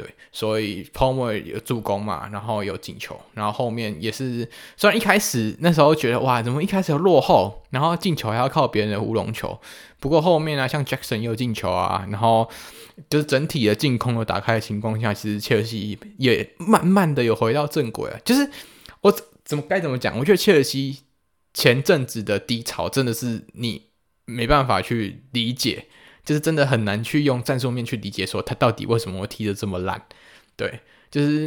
[0.00, 9.60] 对，所以 Palmer 有助攻嘛，然后有进球，然后后面也是，虽然一开始那时候觉得哇，怎么一开始有落后，然后进球还要靠别人的乌龙球，
[9.98, 12.48] 不过后面呢、像 Jackson 又进球啊，然后
[13.10, 18.18] 就是整体的进攻都打开的情况下，其实切尔西也慢慢的有回到正轨啊。
[18.24, 18.48] 就是
[19.02, 20.18] 我怎么该怎么讲？
[20.18, 21.00] 我觉得切尔西
[21.52, 23.82] 前阵子的低潮真的是你
[24.24, 25.84] 没办法去理解。
[26.30, 30.00] 就是真的很难去用战术面去理解，说他到底为什么会踢得这么烂。
[30.54, 30.78] 对，
[31.10, 31.42] 就是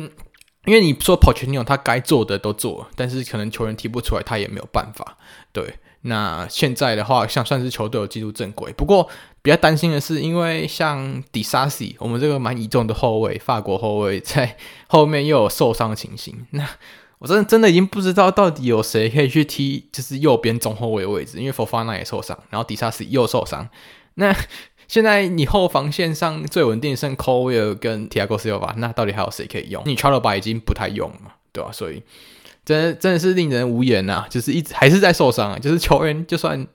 [0.66, 5.18] 因为你说 Pochettino 他该做的都做，但是可能球员踢不出来，他也没有办法。
[5.54, 8.74] 对，那现在的话，像算是球队有进入正轨。
[8.74, 9.10] 不过
[9.42, 16.46] 比较担心的是，因为像 Disasi 我们这个蛮倚重的后卫，法国后卫在后面又有受伤的情形。
[16.52, 16.68] 那
[17.20, 23.70] 我真的真的已经不知道到底有谁可以去踢，就是右边中后卫的位置，因为 Fofana 也受伤，然后 Disasi 又受伤。
[24.16, 24.32] 那
[24.88, 29.82] 现在你后防线上最稳定剩 Colwill 跟 Tiago Silva，那到底还有谁可以用？
[29.86, 32.04] 你 Chalba 已经不太用了嘛，对吧、所以
[32.66, 36.68] 真真的是令人无言呐、啊，就是一直还是在受伤啊，就是球员就算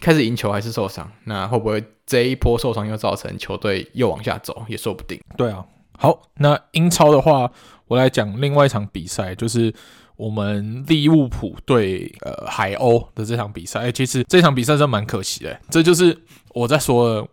[0.00, 5.20] 开始赢球还是受伤，那会不会这一波受伤又造成球队又往下走也说不定。
[5.36, 5.64] 对啊，
[5.98, 7.50] 好，那英超的话，
[7.86, 9.72] 我来讲另外一场比赛，就是
[10.16, 13.80] 我们利物浦对呃海鸥的这场比赛。
[13.80, 16.16] 哎、其实这场比赛真蛮可惜的，这就是
[16.54, 17.28] 我在说。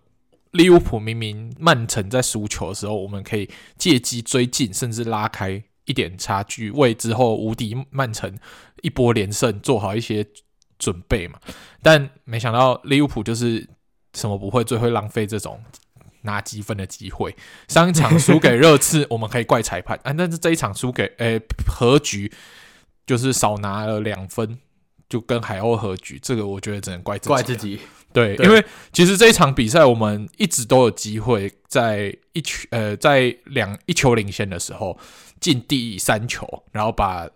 [0.54, 8.38] 利物浦明明曼城在输球的时候，我们可以借机追进，甚至拉开一点差距，为之后无敌曼城
[8.82, 10.26] 一波连胜做好一些
[10.78, 11.40] 准备嘛。
[11.82, 13.68] 但没想到利物浦就是
[14.14, 15.60] 什么不会，最会浪费这种
[16.22, 17.36] 拿积分的机会。
[17.68, 22.32] 上一场输给热刺，我们可以怪裁判啊，但是这一场输给诶、和局，
[23.08, 24.60] 就是少拿了两分，
[25.10, 27.28] 就跟海鸥和局，这个我觉得只能怪自己。
[27.30, 27.80] 怪自己。
[28.14, 34.98] 对，因为其实这一场比赛我们一直都有机会在一球呃在两一球领先的时候
[35.40, 37.28] 进第三球，然后把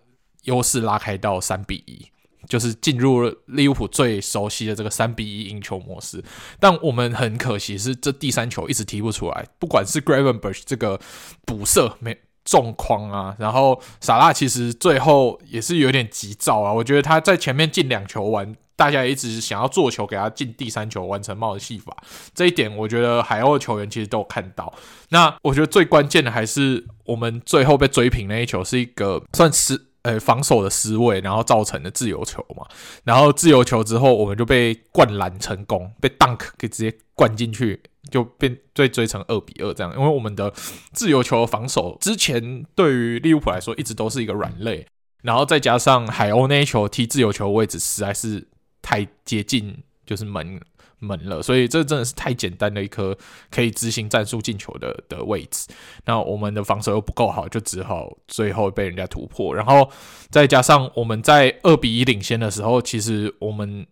[0.44, 2.06] 优势拉开到三比一，
[2.48, 6.22] 就是进入了利物浦最熟悉的这个三比一赢球模式。
[6.60, 11.00] 但我们很可惜是这第三球一直踢不出来，不管是 Gravenberch 这个
[11.44, 18.56] 补射没中框啊，然后萨拉其实最后也是有点急躁啊，我觉得他在前面进两球完。
[18.78, 21.96] 大家一直想要做球给他进第三球，完成帽子戏法，
[22.32, 24.72] 这一点我觉得海鸥的球员其实都有看到。
[25.08, 32.64] 那我觉得最关键的还是我们最后被追平那一球是一个算失呃防守的失位，然后造成的自由球嘛。
[33.02, 39.92] 然后自由球之后我们就被灌篮成功，被 dunk 给直接灌进去，就变追追成二比二这样。
[39.96, 40.54] 因为我们的
[40.92, 44.86] 自由球防守之前对于利物浦来说一直都是一个软肋，
[45.24, 48.46] 然后再加上海鸥那一球踢自由球位置实在是。
[48.82, 50.60] 太接近就是门
[50.98, 53.16] 门了，所以这真的是太简单的一颗
[53.50, 55.68] 可以执行战术进球的的位置。
[56.04, 59.54] 那我们的防守又不够好，就只好最后被人家突破。
[59.54, 59.90] 然后
[60.30, 63.86] 再加上我们在二比一领先的时候，其实我们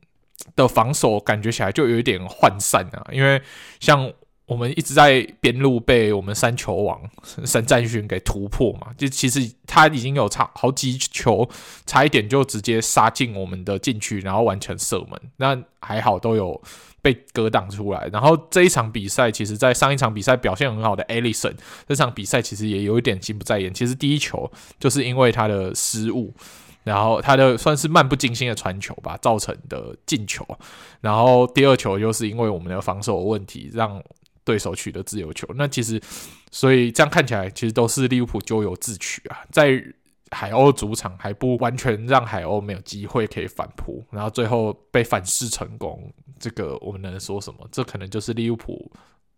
[0.54, 3.40] 的防守感觉起来就有一点涣散啊，因为
[3.80, 4.12] 像。
[4.46, 7.00] 我们一直在边路被我们三球王
[7.44, 11.48] 三战勋给突破嘛，就其实他已经有差好几球，
[11.84, 15.20] 差一点就直接杀进我们的禁区，然后完成射门。
[15.38, 16.62] 那还好都有
[17.02, 18.08] 被格挡出来。
[18.12, 21.54] 然后这一场比赛，其实在上一场比赛表现很好的 Alisson，
[21.88, 23.74] 这场比赛其实也有一点心不在焉。
[23.74, 26.32] 其实第一球就是因为他的失误，
[26.84, 30.46] 然后他的算是漫不经心的传球吧，造成的进球。
[31.00, 34.00] 然后第二球又是因为我们的防守问题让。
[34.46, 36.00] 对手取得自由球，那其实，
[36.52, 39.42] 所以这样看起来，其实都是利物浦咎由自取啊。
[39.50, 39.82] 在
[40.30, 47.68] 海鸥主场还不完全让海鸥没有机会可以反扑，然后最后被反噬成功，这个我们能说什么？
[47.72, 48.90] 这可能就是利物浦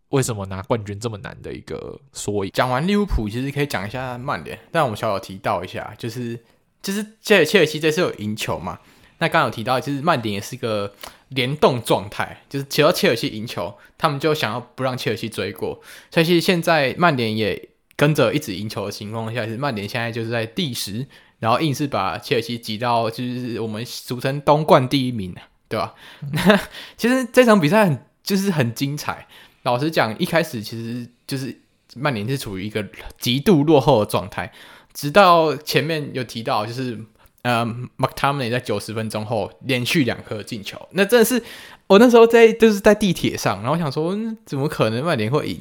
[0.09, 2.51] 为什么拿冠军这么难的一个缩影。
[2.53, 6.39] 讲完利物浦，其实可以讲一下曼联，但我们小小提到一下，就是
[6.83, 8.79] 就是切尔切尔西这次有赢球嘛。
[9.21, 10.93] 那刚刚有提到，其实曼联也是一个
[11.27, 15.81] 联动状态，就是只要切尔西赢球，他们就想要不让切尔西追过。
[16.09, 21.05] 所以其实现在曼联也跟着一直赢球的情况下，其实曼联现在就是在第十，
[21.39, 25.35] 然后硬是把切尔西挤到就是我们俗称东冠第一名，
[25.67, 25.93] 对吧？
[26.31, 26.57] 那、
[26.95, 29.27] 其实这场比赛很就是很精彩。
[29.63, 31.59] 老实讲，一开始其实就是
[31.97, 34.53] 曼联是处于一个极度落后的状态，
[34.93, 36.97] 直到前面有提到就是。
[37.41, 41.41] 呃 m c t o m n e y 在九十分钟后连续两颗进球，那真的是
[41.87, 45.59] 我那时候在就是在地铁上，然后我想说、嗯、怎么可能曼联会赢？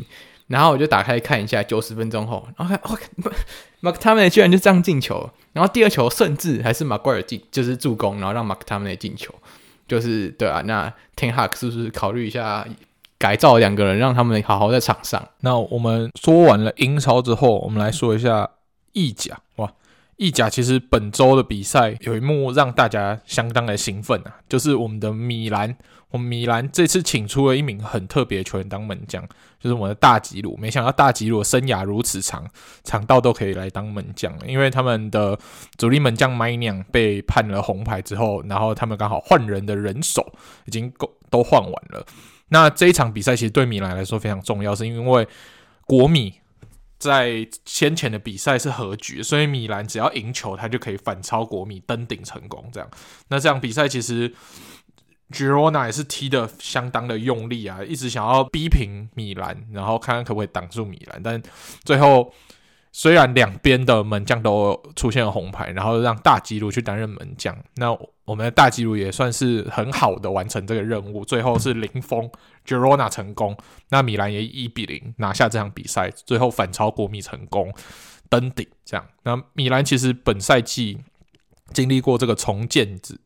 [0.49, 2.81] 然后我就打开看一下九十分钟后，然后看
[3.23, 3.33] 哇，
[3.93, 9.35] McTominay 居然就这样进球，然后第二球甚至还是马圭尔进，就是助攻，然后让 m c t o m n e y 进球，
[9.87, 12.67] 就是对啊，那 Ten Hag 是不是考虑一下
[13.19, 15.23] 改造两个人，让他们好好在场上？
[15.41, 18.51] 那我们说完了英超之后，我们来说一下
[18.93, 19.71] 意甲，哇。
[20.19, 25.77] 意甲其实本周的比赛有一幕让大家相当的兴奋啊，就是我们的米兰，
[26.11, 29.23] 我们米兰这次请出了一名很特别的球员当门将，
[29.61, 30.57] 就是我们的大吉鲁。
[30.57, 32.45] 没想到大吉鲁生涯如此长，
[32.83, 35.39] 长到都可以来当门将了，因为他们的
[35.77, 42.05] 主力门将麦酿被判了红牌之后，然后他们刚好换人的人手已经够都换完了。
[42.49, 45.29] 那这一场比赛其实对米兰来说非常重要，是因为
[45.87, 46.35] 国米。
[46.99, 52.69] 在先前的比赛是和局，所以米兰只要赢球，他就可以反超国米登顶成功。
[52.73, 52.91] 这样，
[53.29, 54.35] 那这样比赛其实
[55.31, 61.43] Girona 也是踢的相当的用力啊，一直想要逼平米兰，然后看看可不可以挡住米兰，但
[61.85, 62.33] 最后。
[62.91, 67.93] 虽然两边的门将都出现了红牌，然后让大吉鲁去担任门将，那
[68.25, 71.25] 我们的大吉鲁也算是很好的完成这个任务。
[71.25, 72.29] 最后是零封
[72.67, 73.57] ，Girona 成功，
[73.91, 77.73] 那米兰也一比零拿下这场比赛，最后反超国米成功
[78.29, 78.67] 登顶。
[78.85, 80.99] 这样，那米兰其实本赛季
[81.73, 83.21] 经历过这个重建子，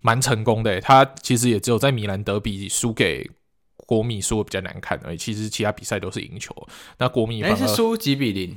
[0.00, 0.80] 蛮成功的。
[0.80, 3.30] 他其实也只有在米兰德比输给
[3.76, 6.54] 国米输的比较难看而已，其实其他比赛都是赢球。
[6.98, 8.56] 那国米反而是输几比零。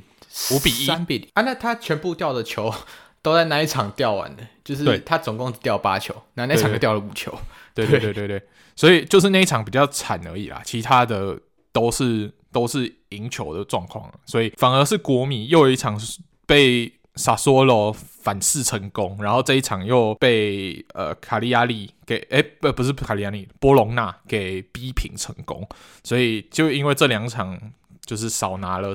[0.51, 1.41] 五比一，三比零啊！
[1.41, 2.73] 那他全部掉的球
[3.21, 7.37] 都在那一场掉完的，就是他总共只掉八球，那那场就掉了五球。
[7.73, 8.41] 对对对对对，
[8.75, 11.37] 所以就是那一场比较惨而已啦，其他的
[11.71, 15.99] 都是都是赢球的状况，所以反而是国米又有一场
[16.45, 25.67] 被萨索罗反噬成功，然后这一场又被呃卡利亚利给哎不不是卡利亚利波隆纳给逼平成功，
[26.03, 27.59] 所以就因为这两场
[28.05, 28.93] 就是少拿了。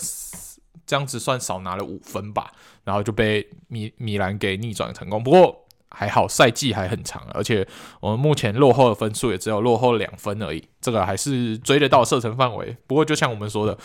[0.86, 2.52] 这样子算少拿了五分吧，
[2.84, 5.22] 然后就被米米兰给逆转成功。
[5.22, 7.66] 不过还好，赛季还很长，而且
[8.00, 12.74] 我们目前落后的分数也只有落后两分而已，这个还是追得到射程范围。
[12.86, 13.76] 不过就像我们说的，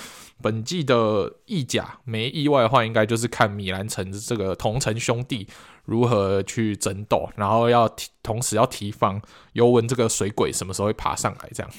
[0.42, 5.46] 本季的意甲没意外的话，应该就是看米兰城这个同城兄弟
[5.84, 7.90] 如何去争斗，然后要
[8.24, 9.22] 同时要提防
[9.52, 11.70] 尤文这个水鬼什么时候会爬上来这样。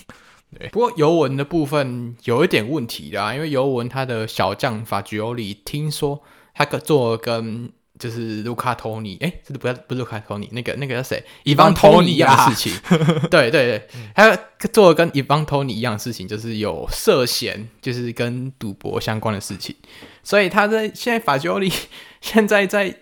[0.57, 6.23] 对，不过尤文的部分有一点问题啦，因为尤文他的小将法吉欧里听说
[6.55, 11.21] 他做跟就是卢卡托尼，哎，这不是不是卢卡托尼，那个那个叫谁？
[11.43, 12.73] 伊方托尼一样的事情。
[13.29, 14.39] 对对对，他
[14.73, 19.75] 做跟伊方托尼一样的事情，就是有涉嫌就是跟赌博相关的事情，
[20.23, 21.71] 所以他在现在法吉欧里
[22.21, 22.95] 现在在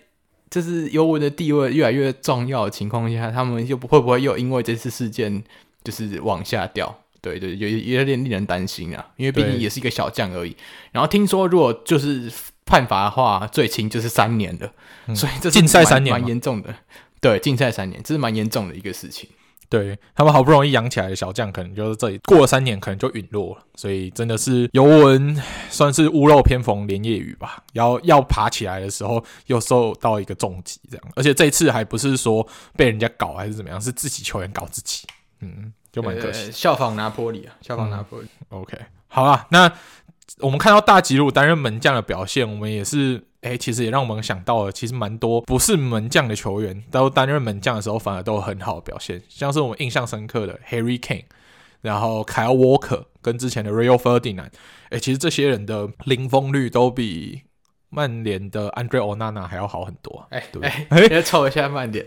[0.49, 5.43] 就是尤文的地位越来越重要的情况下，他们又不会不会又因为这次事件
[5.83, 7.03] 就是往下掉？
[7.21, 10.55] 对对，有有点令人担心啊，因为毕竟也是一个小将而已。
[10.91, 12.31] 然后听说，如果就是
[12.65, 14.71] 判罚的话，最轻就是三年的，
[15.07, 16.73] 嗯、所以这禁赛三年，蛮严重的。
[17.19, 19.29] 对，禁赛三年，这是蛮严重的一个事情。
[19.69, 23.61] 对他们好不容易养起来的小将，可能就是这里过了三年，可能就陨落了。
[23.75, 25.35] 所以真的是尤文
[25.69, 31.05] 算是屋漏偏逢连夜雨吧，要要爬起来的时候又受到一个重击，这样。
[31.15, 32.47] 而且这次还不是说
[32.77, 35.05] 被人家搞还是怎么样，是自己球员搞自己。
[35.41, 35.73] 嗯。
[35.91, 38.27] 就蛮可惜，效仿拿坡里啊，效仿拿坡里。
[38.51, 38.77] 嗯、OK，
[39.07, 39.71] 好了，那
[40.41, 51.23] 我们看到大吉鲁担任门将的表现，我们也是，哎、欸，其实也让我们想到了，其实蛮多不是门将的球员，都担任门将的时候，反而都有很好的表现，像是我们印象深刻的 Harry Kane，
[51.81, 54.51] 然后 Kyle Walker 跟之前的 Rio Ferdinand，
[54.89, 57.41] 哎、欸，其实这些人的零封率都比
[57.89, 62.05] 曼联的 Andre Onana 还要好很多，哎、欸，对，哎、欸， 要凑一下曼联，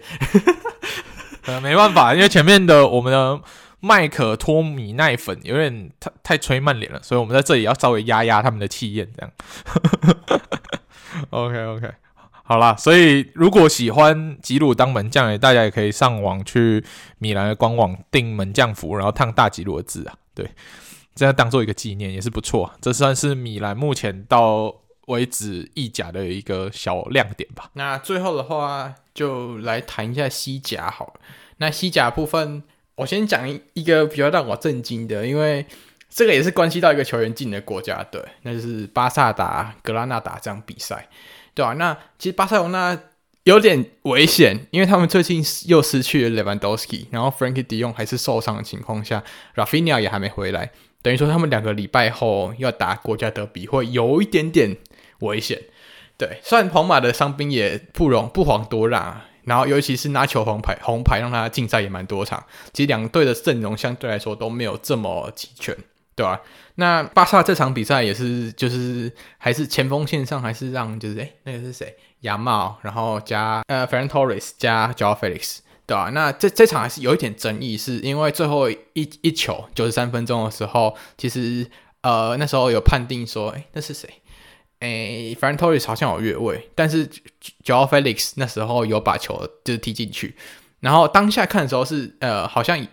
[1.47, 3.41] 呃，没办法，因为前面的我们的。
[3.81, 9.33] 麦可托米奈粉有点太太吹曼联了，所以我们在这里要稍微压压他们的气焰，这样。
[11.31, 11.91] OK OK，
[12.45, 16.85] 好啦，所以如果喜欢吉鲁当门将，大家也可以上网去
[17.19, 20.49] 米兰的官网订门将服，然后烫大吉鲁的字啊，对，
[21.15, 22.73] 这样当做一个纪念也是不错。
[22.81, 24.75] 这算是米兰目前到
[25.07, 27.71] 为止意甲的一个小亮点吧。
[27.73, 31.15] 那最后的话，就来谈一下西甲好了。
[31.57, 32.63] 那西甲部分，
[33.01, 35.65] 我先讲一个比较让我震惊的，因为
[36.11, 41.09] 这个也是关系到一个球员进的国家队，那就是巴萨打格拉纳达这样比赛，
[41.55, 41.75] 对吧、啊？
[41.75, 42.99] 那其实巴塞罗那
[43.45, 49.25] 有点危险，因为他们最近又失去了 Lewandowski， 然后 Frankie De Jong 还是受伤的情况下
[49.55, 50.71] ，Rafinha 也还没回来，
[51.01, 54.77] 等于说他们两个礼拜后要打国家德比，会有一点点
[55.21, 55.59] 危险。
[56.19, 62.45] 对，虽然皇马的伤兵也不容不遑多让，然后尤其是拿球红牌，红牌让他禁赛也蛮多场。
[62.73, 65.77] 其实两队的阵容相对来说都没有这么齐全，
[66.15, 66.41] 对吧？
[66.77, 71.95] 那巴萨这场比赛也是，就是还是前锋线上还是让就是哎，那个是谁？
[72.21, 76.11] 亚茂，然后加呃 Ferran Torres 加 Joao Felix，对吧？
[76.13, 78.79] 那这这场还是有一点争议，是因为最后一
[79.23, 81.67] 一球九十三分钟的时候，其实
[82.03, 84.09] 呃那时候有判定说，哎，那是谁？
[84.81, 87.07] 诶，Ferran t o r e s 好像有越位，但是
[87.65, 90.35] Jo Felix 那时候有把球就是踢进去，
[90.81, 92.87] 然后当下看的时候是呃，好像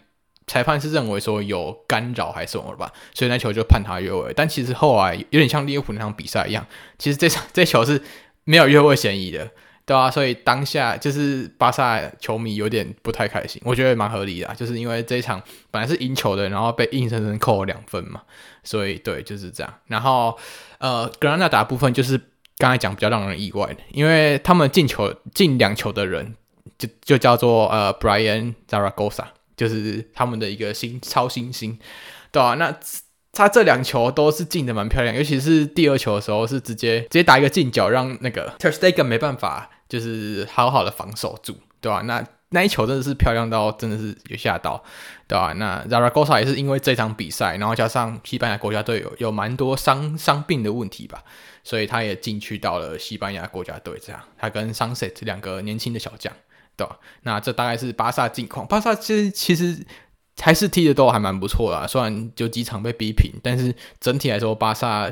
[0.48, 4.34] 裁判是认为说有干扰还是什么吧，所以那球就判他越位。
[4.36, 6.66] 但其实后来有点像利物浦那场比赛一样，
[6.98, 8.02] 其实这场这球是
[8.44, 9.50] 没有越位嫌疑的，
[9.88, 18.22] 对啊，所以当下就是巴萨球迷有点不太开心，我觉得蛮合理的，就是因为这一场本来是赢球的，然后被硬生生扣了两分嘛，
[18.64, 20.38] 所以对，就是这样，然后。
[20.80, 22.22] 呃，格拉纳达部分就是
[22.60, 26.36] 刚才讲比较让人意外的，因为他们进球进两球的人
[26.78, 29.24] 就就叫做呃 Brian Zaragoza，
[29.56, 31.80] 就是他们的一个新超新星，
[32.32, 32.54] 对、啊？
[32.60, 32.78] 那
[33.32, 44.82] 他这两球都是进的蛮漂亮，尤其是第二球的时候是直接直接打一个进角，让那个 Ter Stegen 没办法就是好好的防守住，对吧、那那一球真的是漂亮到真的是有吓到，
[45.28, 45.54] 对吧、啊？
[45.54, 51.24] 那 Zaragoza 也是因为这场比赛，然后加上西班牙国家队有有蛮多伤伤病的问题吧，
[51.64, 54.00] 所以他也进去到了西班牙国家队。
[54.02, 56.32] 这样，他跟 Sunset 两个年轻的小将，
[56.78, 58.66] 对吧、那这大概是巴萨近况。
[58.66, 59.86] 巴萨其实其实
[60.40, 65.12] 还是踢的都还蛮不错的，虽然就几场被逼平，但是整体来说，巴萨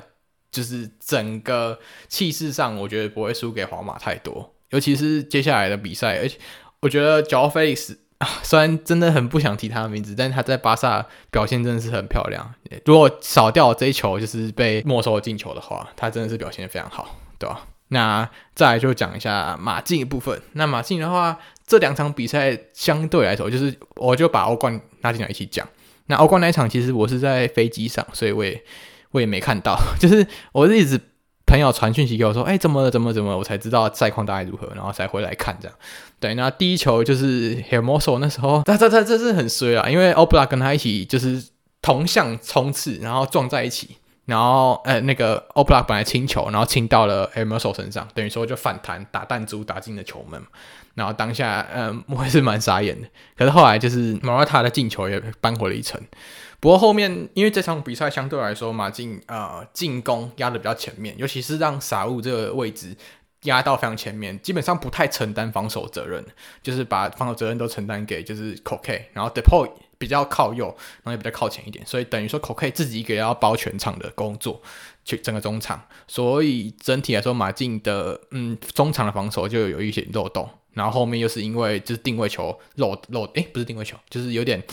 [0.50, 6.38] 就是整个气势上，我觉得不会输给皇马太多，尤其是接下来的比赛，而且。
[6.82, 7.96] 我觉得 Joao Felix，
[8.44, 12.54] 虽然真的很不想提他的名字，但是他在巴萨表现真的是很漂亮。
[12.84, 17.66] 如果少掉这一球，就是被没收进球的话，他真的是表现的非常好，对吧？
[17.88, 20.40] 那再来就讲一下马竞的部分。
[20.52, 25.68] 那马竞的话，这两场比赛相对来说，就是我就把欧冠拉进来一起讲。
[26.06, 28.64] 那欧冠那一场，其实我是在飞机上，所以我也
[29.10, 31.02] 我也没看到， 就是我是一直。
[31.46, 32.90] 朋友传讯息给我说：“哎、怎么了？
[32.90, 35.78] 怎么怎么？”我才知道赛况大概如何，然后才回来看这样。
[36.20, 41.44] 对，那第一球就是 Hermoso 那时候，他他他这是很衰啊，因为 o b l a 跟他一起就是
[41.82, 50.42] 同向冲刺，然后撞在一起，然后呃那个 Oblak 本来清球，然后清到了 Hermoso 身上，等于说就反弹打弹珠打进了球门。
[50.96, 53.08] 然后当下嗯，我也是蛮傻眼的。
[53.38, 56.02] 可是后来就是 Morata 的进球也扳回了一城。
[56.62, 62.96] 不过后面，因为这场比赛相对来说，马竞呃进攻压得比较前面，尤其是让沙乌这个位置
[63.44, 66.26] 压到非常前面，基本上不太承担防守责任，
[66.64, 69.70] 就是把防守责任都承担给就是 Coke，然后 Depay
[70.06, 70.68] 比较靠右，
[71.02, 74.62] 然后也比较靠前一点，所以等于说 c o k 自己一个人要包全场的工作，
[75.04, 84.64] 去整个中场，所以整体来说，马竞的嗯中场的防守就有一些漏洞，然后后面又是因为就是定位球漏漏，诶，不是定位球，就是有点。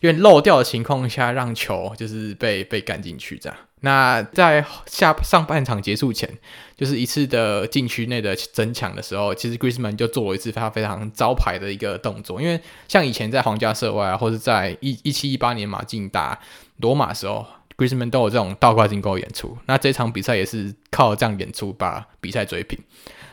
[0.00, 3.58] 有点漏掉的情况下，让球就是被被赶进去这样。
[3.80, 6.28] 那在下上半场结束前，
[6.76, 12.40] 就是一次的禁区内的争抢的时候，其实 Griezmann 就做了一次非常非常招牌的一个动作。
[12.40, 16.38] 因为像以前在皇家社外啊，或者在一一七一八年马竞打
[16.78, 19.56] 罗马时候，Griezmann 都有这种倒挂金钩演出。
[19.66, 22.78] 那这场比赛也是靠这样演出把比赛追平。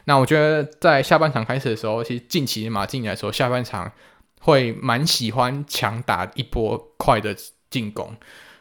[0.06, 3.92] 那我觉得在下半场开始的时候，其实近期马竞来说，下半场。
[4.42, 7.36] 会蛮喜欢强打一波快的
[7.72, 8.16] 进攻，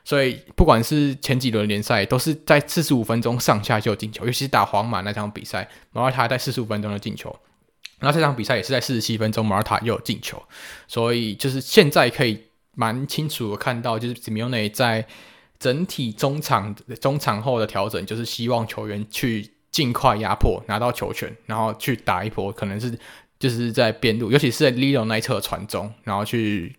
[0.04, 7.34] 所以不管是前几轮联赛，都是在四十五分钟上下就进球，尤其是打皇马那场比赛，马尔塔在四十五分钟的进球，
[7.98, 10.42] 然后这场比赛也是在四十七分钟，马尔塔又有进球，
[10.86, 12.40] 所以就是现在可以
[12.74, 15.06] 蛮清楚的看到，就是 Simeone 在
[15.58, 22.98] 整体中场中场后的调整，就是希望球员去尽快压迫拿到球权，然后去打一波，可能是。
[23.36, 26.74] 就是在边路，尤其是在 Lilo 那一侧传中，然后去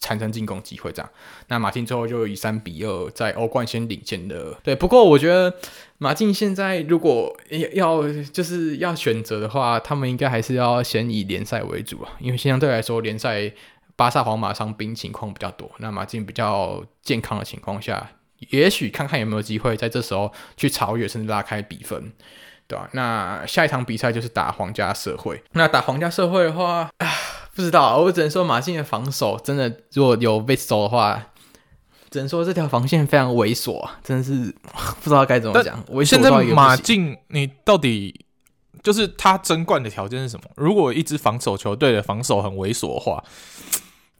[0.00, 1.10] 产生进攻机会这样。
[1.48, 4.54] 那马竞最后就以三比二在欧冠先领先的。
[4.62, 5.54] 对，不过我觉得
[5.98, 7.36] 马竞现在如果
[7.72, 13.52] 要就是要选择的话，他们应该还是要先以联赛为主啊，因为相对来说联赛
[13.96, 18.10] 巴萨、皇马伤兵情况比较多，那马竞比较健康的情况下，
[18.50, 22.12] 也许看看有没有机会在这时候去超越，甚至拉开比分。
[22.66, 25.42] 对吧、那下一场比赛就是打皇家社会。
[25.52, 27.08] 那打皇家社会的话啊，
[27.54, 31.28] 不知道，我只能说马竞的防守真的，如果有 Vassell 的话，
[32.10, 34.54] 只能说这条防线非常猥琐，真的是
[35.02, 35.84] 不知道该怎么讲。
[36.04, 38.26] 现在马竞，你到底
[38.82, 40.46] 就是他争冠的条件是什么？
[40.56, 43.22] 如果一支防守球队的防守很猥琐的话，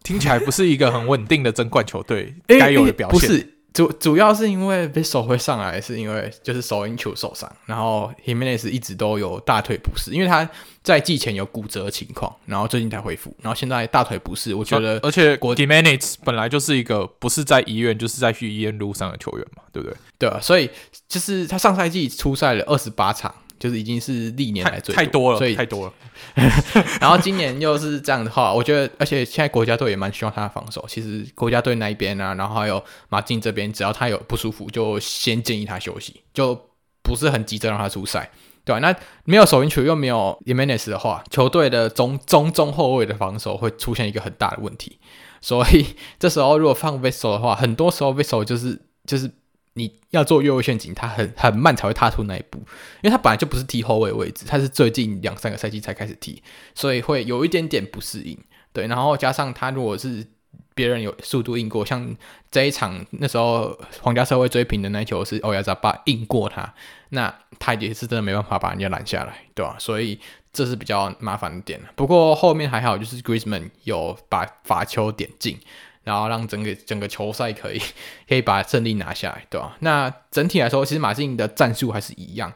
[0.03, 3.31] 听起来不是一个很稳定的争冠球队该有的表现。
[3.31, 10.49] 欸欸主主要是因为 Vassell 会上来，是因为就是手因球受伤，然后 Himenes 一直都有大腿不适，因为他
[10.83, 19.97] 在季前有骨折的情况，然后最近才恢复，然后现在大腿不适，我觉得而且 Himenes 本来就是一个不是在医院就是在去医院路上的球员嘛，对不对？
[20.21, 20.71] 对啊，所以
[21.09, 23.35] 就是他上赛季出赛了二十八场。
[23.65, 25.93] 就是已经是历年来最多太，太多了，所以太多了。
[27.01, 30.85] 然后今年又是这样的话，我觉得，而且现在国家队也蛮希望他的防守。
[30.87, 36.69] 其实国家队那一边啊，然后还有马竞这边，只要他有不舒服，就先建议他休息，就
[37.03, 38.31] 不是很急着让他出赛，
[38.67, 38.81] 对吧？
[38.81, 38.95] 那
[39.25, 44.99] 没有首运球又没有 Jimenez 的话，球队的中中中后卫的防守会出现一个很大的问题。
[45.41, 45.87] 所以
[46.19, 49.31] 这时候如果放 Vassell 的话，很多时候 Vassell 就是就是。
[49.77, 52.59] 你要做越位陷阱，他很很慢才会踏出那一步，
[53.03, 56.43] 因为他本来就不是踢后卫位置，他是最近两三个赛季才开始踢，
[56.75, 58.39] 所以会有一点点不适应。
[58.73, 60.27] 对，然后加上他如果是
[60.75, 62.17] 别人有速度硬过，像
[62.51, 66.73] 这一场那时候皇家社会追平的那一球是欧亚扎巴硬过他，
[67.11, 69.77] 那他也是真的没办法把人家拦下来，对吧？
[69.79, 70.19] 所以
[70.53, 71.81] 这是比较麻烦的点。
[71.97, 75.59] 不过后面还好，就是 Griezmann 有把罚球点进。
[76.05, 77.81] 然后让整个整个球赛可以
[78.29, 79.77] 可以把胜利拿下来，对吧？
[79.81, 82.53] 那整体来说，其实马竞的战术还是一样，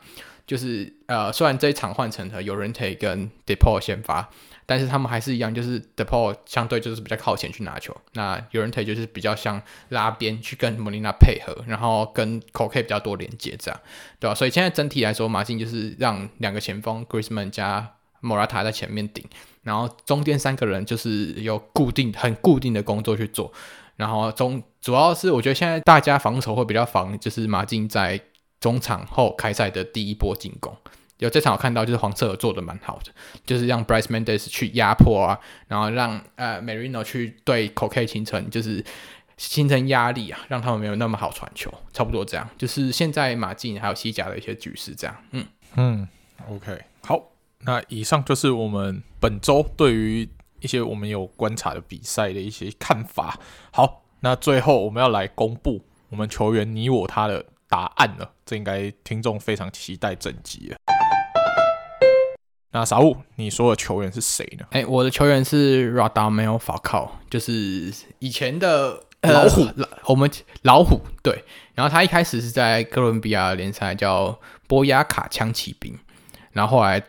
[0.47, 4.29] 就是呃，虽然这一场换成了 Llorente 跟 De Paul 先发，
[4.67, 13.81] 但是他们还是一样，就是 De Paul 相对就是比较靠前去拿球，那 Llorente 就是比较像拉边去跟 Molina 配合，然后跟 Coke 比较多连接这样，
[14.21, 14.35] 对吧？
[14.35, 19.25] 所以现在整体来说，马竞就是让两个前锋 Griezmann 加莫拉塔在前面顶。
[19.63, 23.53] 然后中间三个人就是有固定很固定的工作去做，
[23.97, 28.19] 然后中主要是我觉得现在大家防守会比较防，就是马竞在
[28.61, 30.75] 中场后开赛的第一波进攻。
[31.19, 33.13] 有这场我看到就是黄色做的蛮好的，
[33.45, 38.83] 就是让 Bryce Mendes 去压迫啊，然后让呃 Merino 去对 Coke 形成就是
[39.37, 42.49] 形成压力啊，让他们没有那么好传球，差不多这样。
[42.57, 46.09] 就是现在马竞还有西甲的一些局势这样，嗯嗯
[46.49, 47.21] ，OK 好。
[47.65, 50.29] 那以上就是我们本周对于
[50.61, 53.39] 一些我们有观察的比赛的一些看法。
[53.73, 58.31] 好，那最后我们要来公布我们球员你我他的答案了。
[58.47, 60.77] 这应该听众非常期待整集了。
[62.71, 64.65] 那傻物，你说的球员是谁呢？
[64.71, 69.67] 哎、欸，我的球员是 Radamel Falcao，就是以前的老虎、
[70.07, 70.31] 我们
[70.63, 71.45] 老虎对。
[71.75, 75.99] 然后他一开始是在哥伦比亚联赛叫波亚卡枪骑兵。
[76.53, 77.03] 然后后来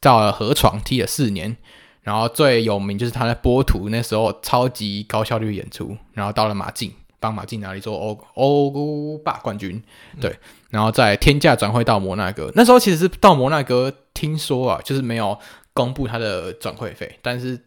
[0.00, 1.56] 到了河床踢了四年，
[2.02, 9.82] 然后最有名就是他在波图那时候超级高效率演出，然后到了马竞帮马竞拿了一座欧欧霸冠军，
[10.20, 10.36] 对，
[10.70, 15.38] 然后在天价转会到摩纳哥，那时候其实是到摩纳哥，听说啊就是没有
[15.72, 17.58] 公布他的转会费，但是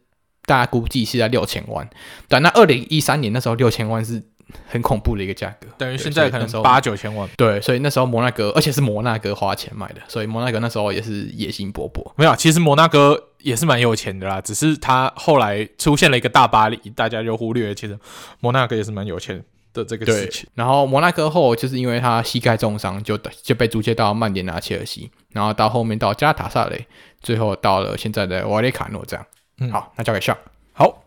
[0.46, 1.90] 大家估计是在六千万，
[2.28, 4.24] 但那二零一三年那时候六千万是。
[4.68, 7.28] 很恐怖的一个价格，等于现在可能八九千万。
[7.36, 12.12] 对，所以那时候摩纳哥，而且是摩纳哥花钱买的，所以摩纳哥那时候也是野心勃勃。
[12.16, 17.76] 没有，其实摩纳哥也是蛮有钱的啦，只是他后来出现了一个大巴黎，大家就忽略了。
[17.76, 17.98] 其实
[18.40, 19.44] 摩纳哥也是蛮有钱
[19.74, 20.48] 的这个事情。
[20.54, 26.86] 然后摩纳哥后就是因为他膝盖重伤，就就被租借到曼联拿切尔西，然后到后面到加塔萨雷，
[27.22, 29.26] 最后到了现在的瓦列卡诺这样。
[29.60, 30.38] 嗯，好，那交给 Sean。
[30.74, 31.04] 好，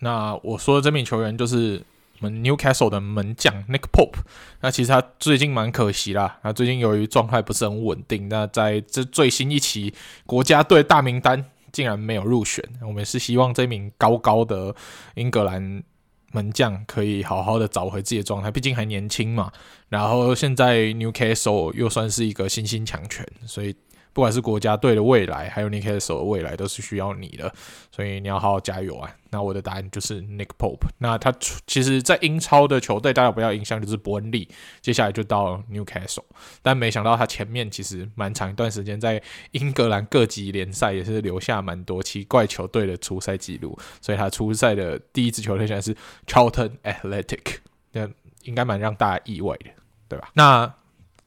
[0.00, 1.80] 那我说的这名球员就是。
[2.22, 4.20] 我们 Newcastle 的门将 Nick Pope，
[4.60, 6.38] 那其实他最近蛮可惜啦。
[6.44, 9.92] 那最近由于状态不是很稳定，那在这最新一期
[10.24, 12.64] 国家队大名单竟然没有入选。
[12.86, 14.72] 我们是希望这名高高的
[15.16, 15.82] 英格兰
[16.30, 19.50] 门将可以好好的找回自己的状态，毕竟还年轻嘛。
[19.88, 23.74] 然后现在 Newcastle 又算是一个新兴强权，所以。
[24.12, 27.52] 不管是国家队的未来，还有 Newcastle 的未来，都是需要你的，
[27.90, 29.10] 所以你要好好加油啊！
[29.30, 30.86] 那我的答案就是 Nick Pope。
[30.98, 31.32] 那他
[31.66, 34.46] 其实，在英超的球队，大家不要印象就是伯恩利，
[34.82, 36.24] 接下来就到 Newcastle。
[36.60, 45.96] 但没想到他前面其实蛮长一段时间在英格兰各级联赛也是留下蛮多奇怪球队的出赛记录，所以他出赛的第一支球队现在是
[46.26, 47.56] Charlton Athletic，
[47.92, 48.06] 那
[48.42, 49.70] 应该蛮让大家意外的，
[50.08, 50.30] 对吧？
[50.34, 50.74] 那。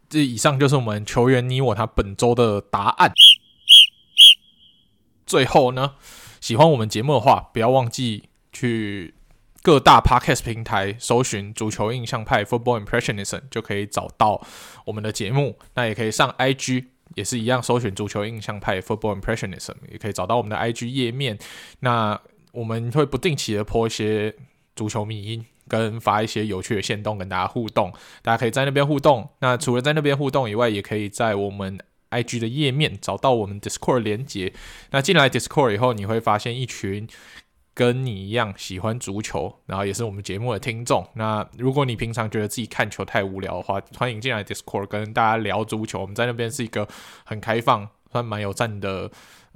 [0.10, 3.12] 这以上就是我们球员你我他本周的答案。
[5.26, 5.96] 最后呢，
[6.40, 9.16] 喜欢我们节目的话，不要忘记去
[9.64, 14.46] 各大 podcast 平台搜寻“足球印象派 Football Impressionism”，就可以找到
[14.86, 15.58] 我们的节目。
[15.74, 16.86] 那也可以上 IG，
[17.16, 21.40] 也是一样，搜寻“足球印象派 Football Impressionism”，也可以找到我们的 IG 页面。
[21.80, 24.36] 那我们会不定期的播一些
[24.76, 27.92] 足球迷音，跟发一些有趣的线动跟大家互动，
[28.22, 29.30] 大家可以在那边互动。
[29.40, 31.80] 那除了在那边互动以外，也可以在我们
[32.12, 34.54] IG 的页面找到我们 Discord 连接。
[34.92, 37.08] 那进来 Discord 以后，你会发现一群
[37.74, 41.06] 跟你一样喜欢足球，然后也是我们节目的听众。
[41.16, 46.00] 那如果你平常觉得自己看球太无聊的话，欢迎进来 Discord 跟大家聊足球。
[46.00, 46.88] 我们在那边是一个
[47.26, 49.12] 很开放、算蛮有赞的。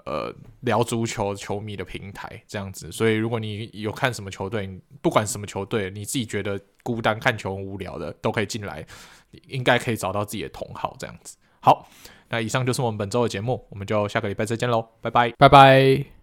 [0.06, 4.70] 呃，聊足球球迷的平台这样子，所以如果你有看什么球队，
[5.02, 8.86] 不管什么球队，你自己觉得孤单看球无聊的，都可以进来，
[9.48, 11.38] 应该可以找到自己的同好这样子。
[11.60, 11.90] 好，
[12.30, 16.19] 那以上就是我们本周的节目，我们就下个礼拜再见喽，拜拜，拜拜。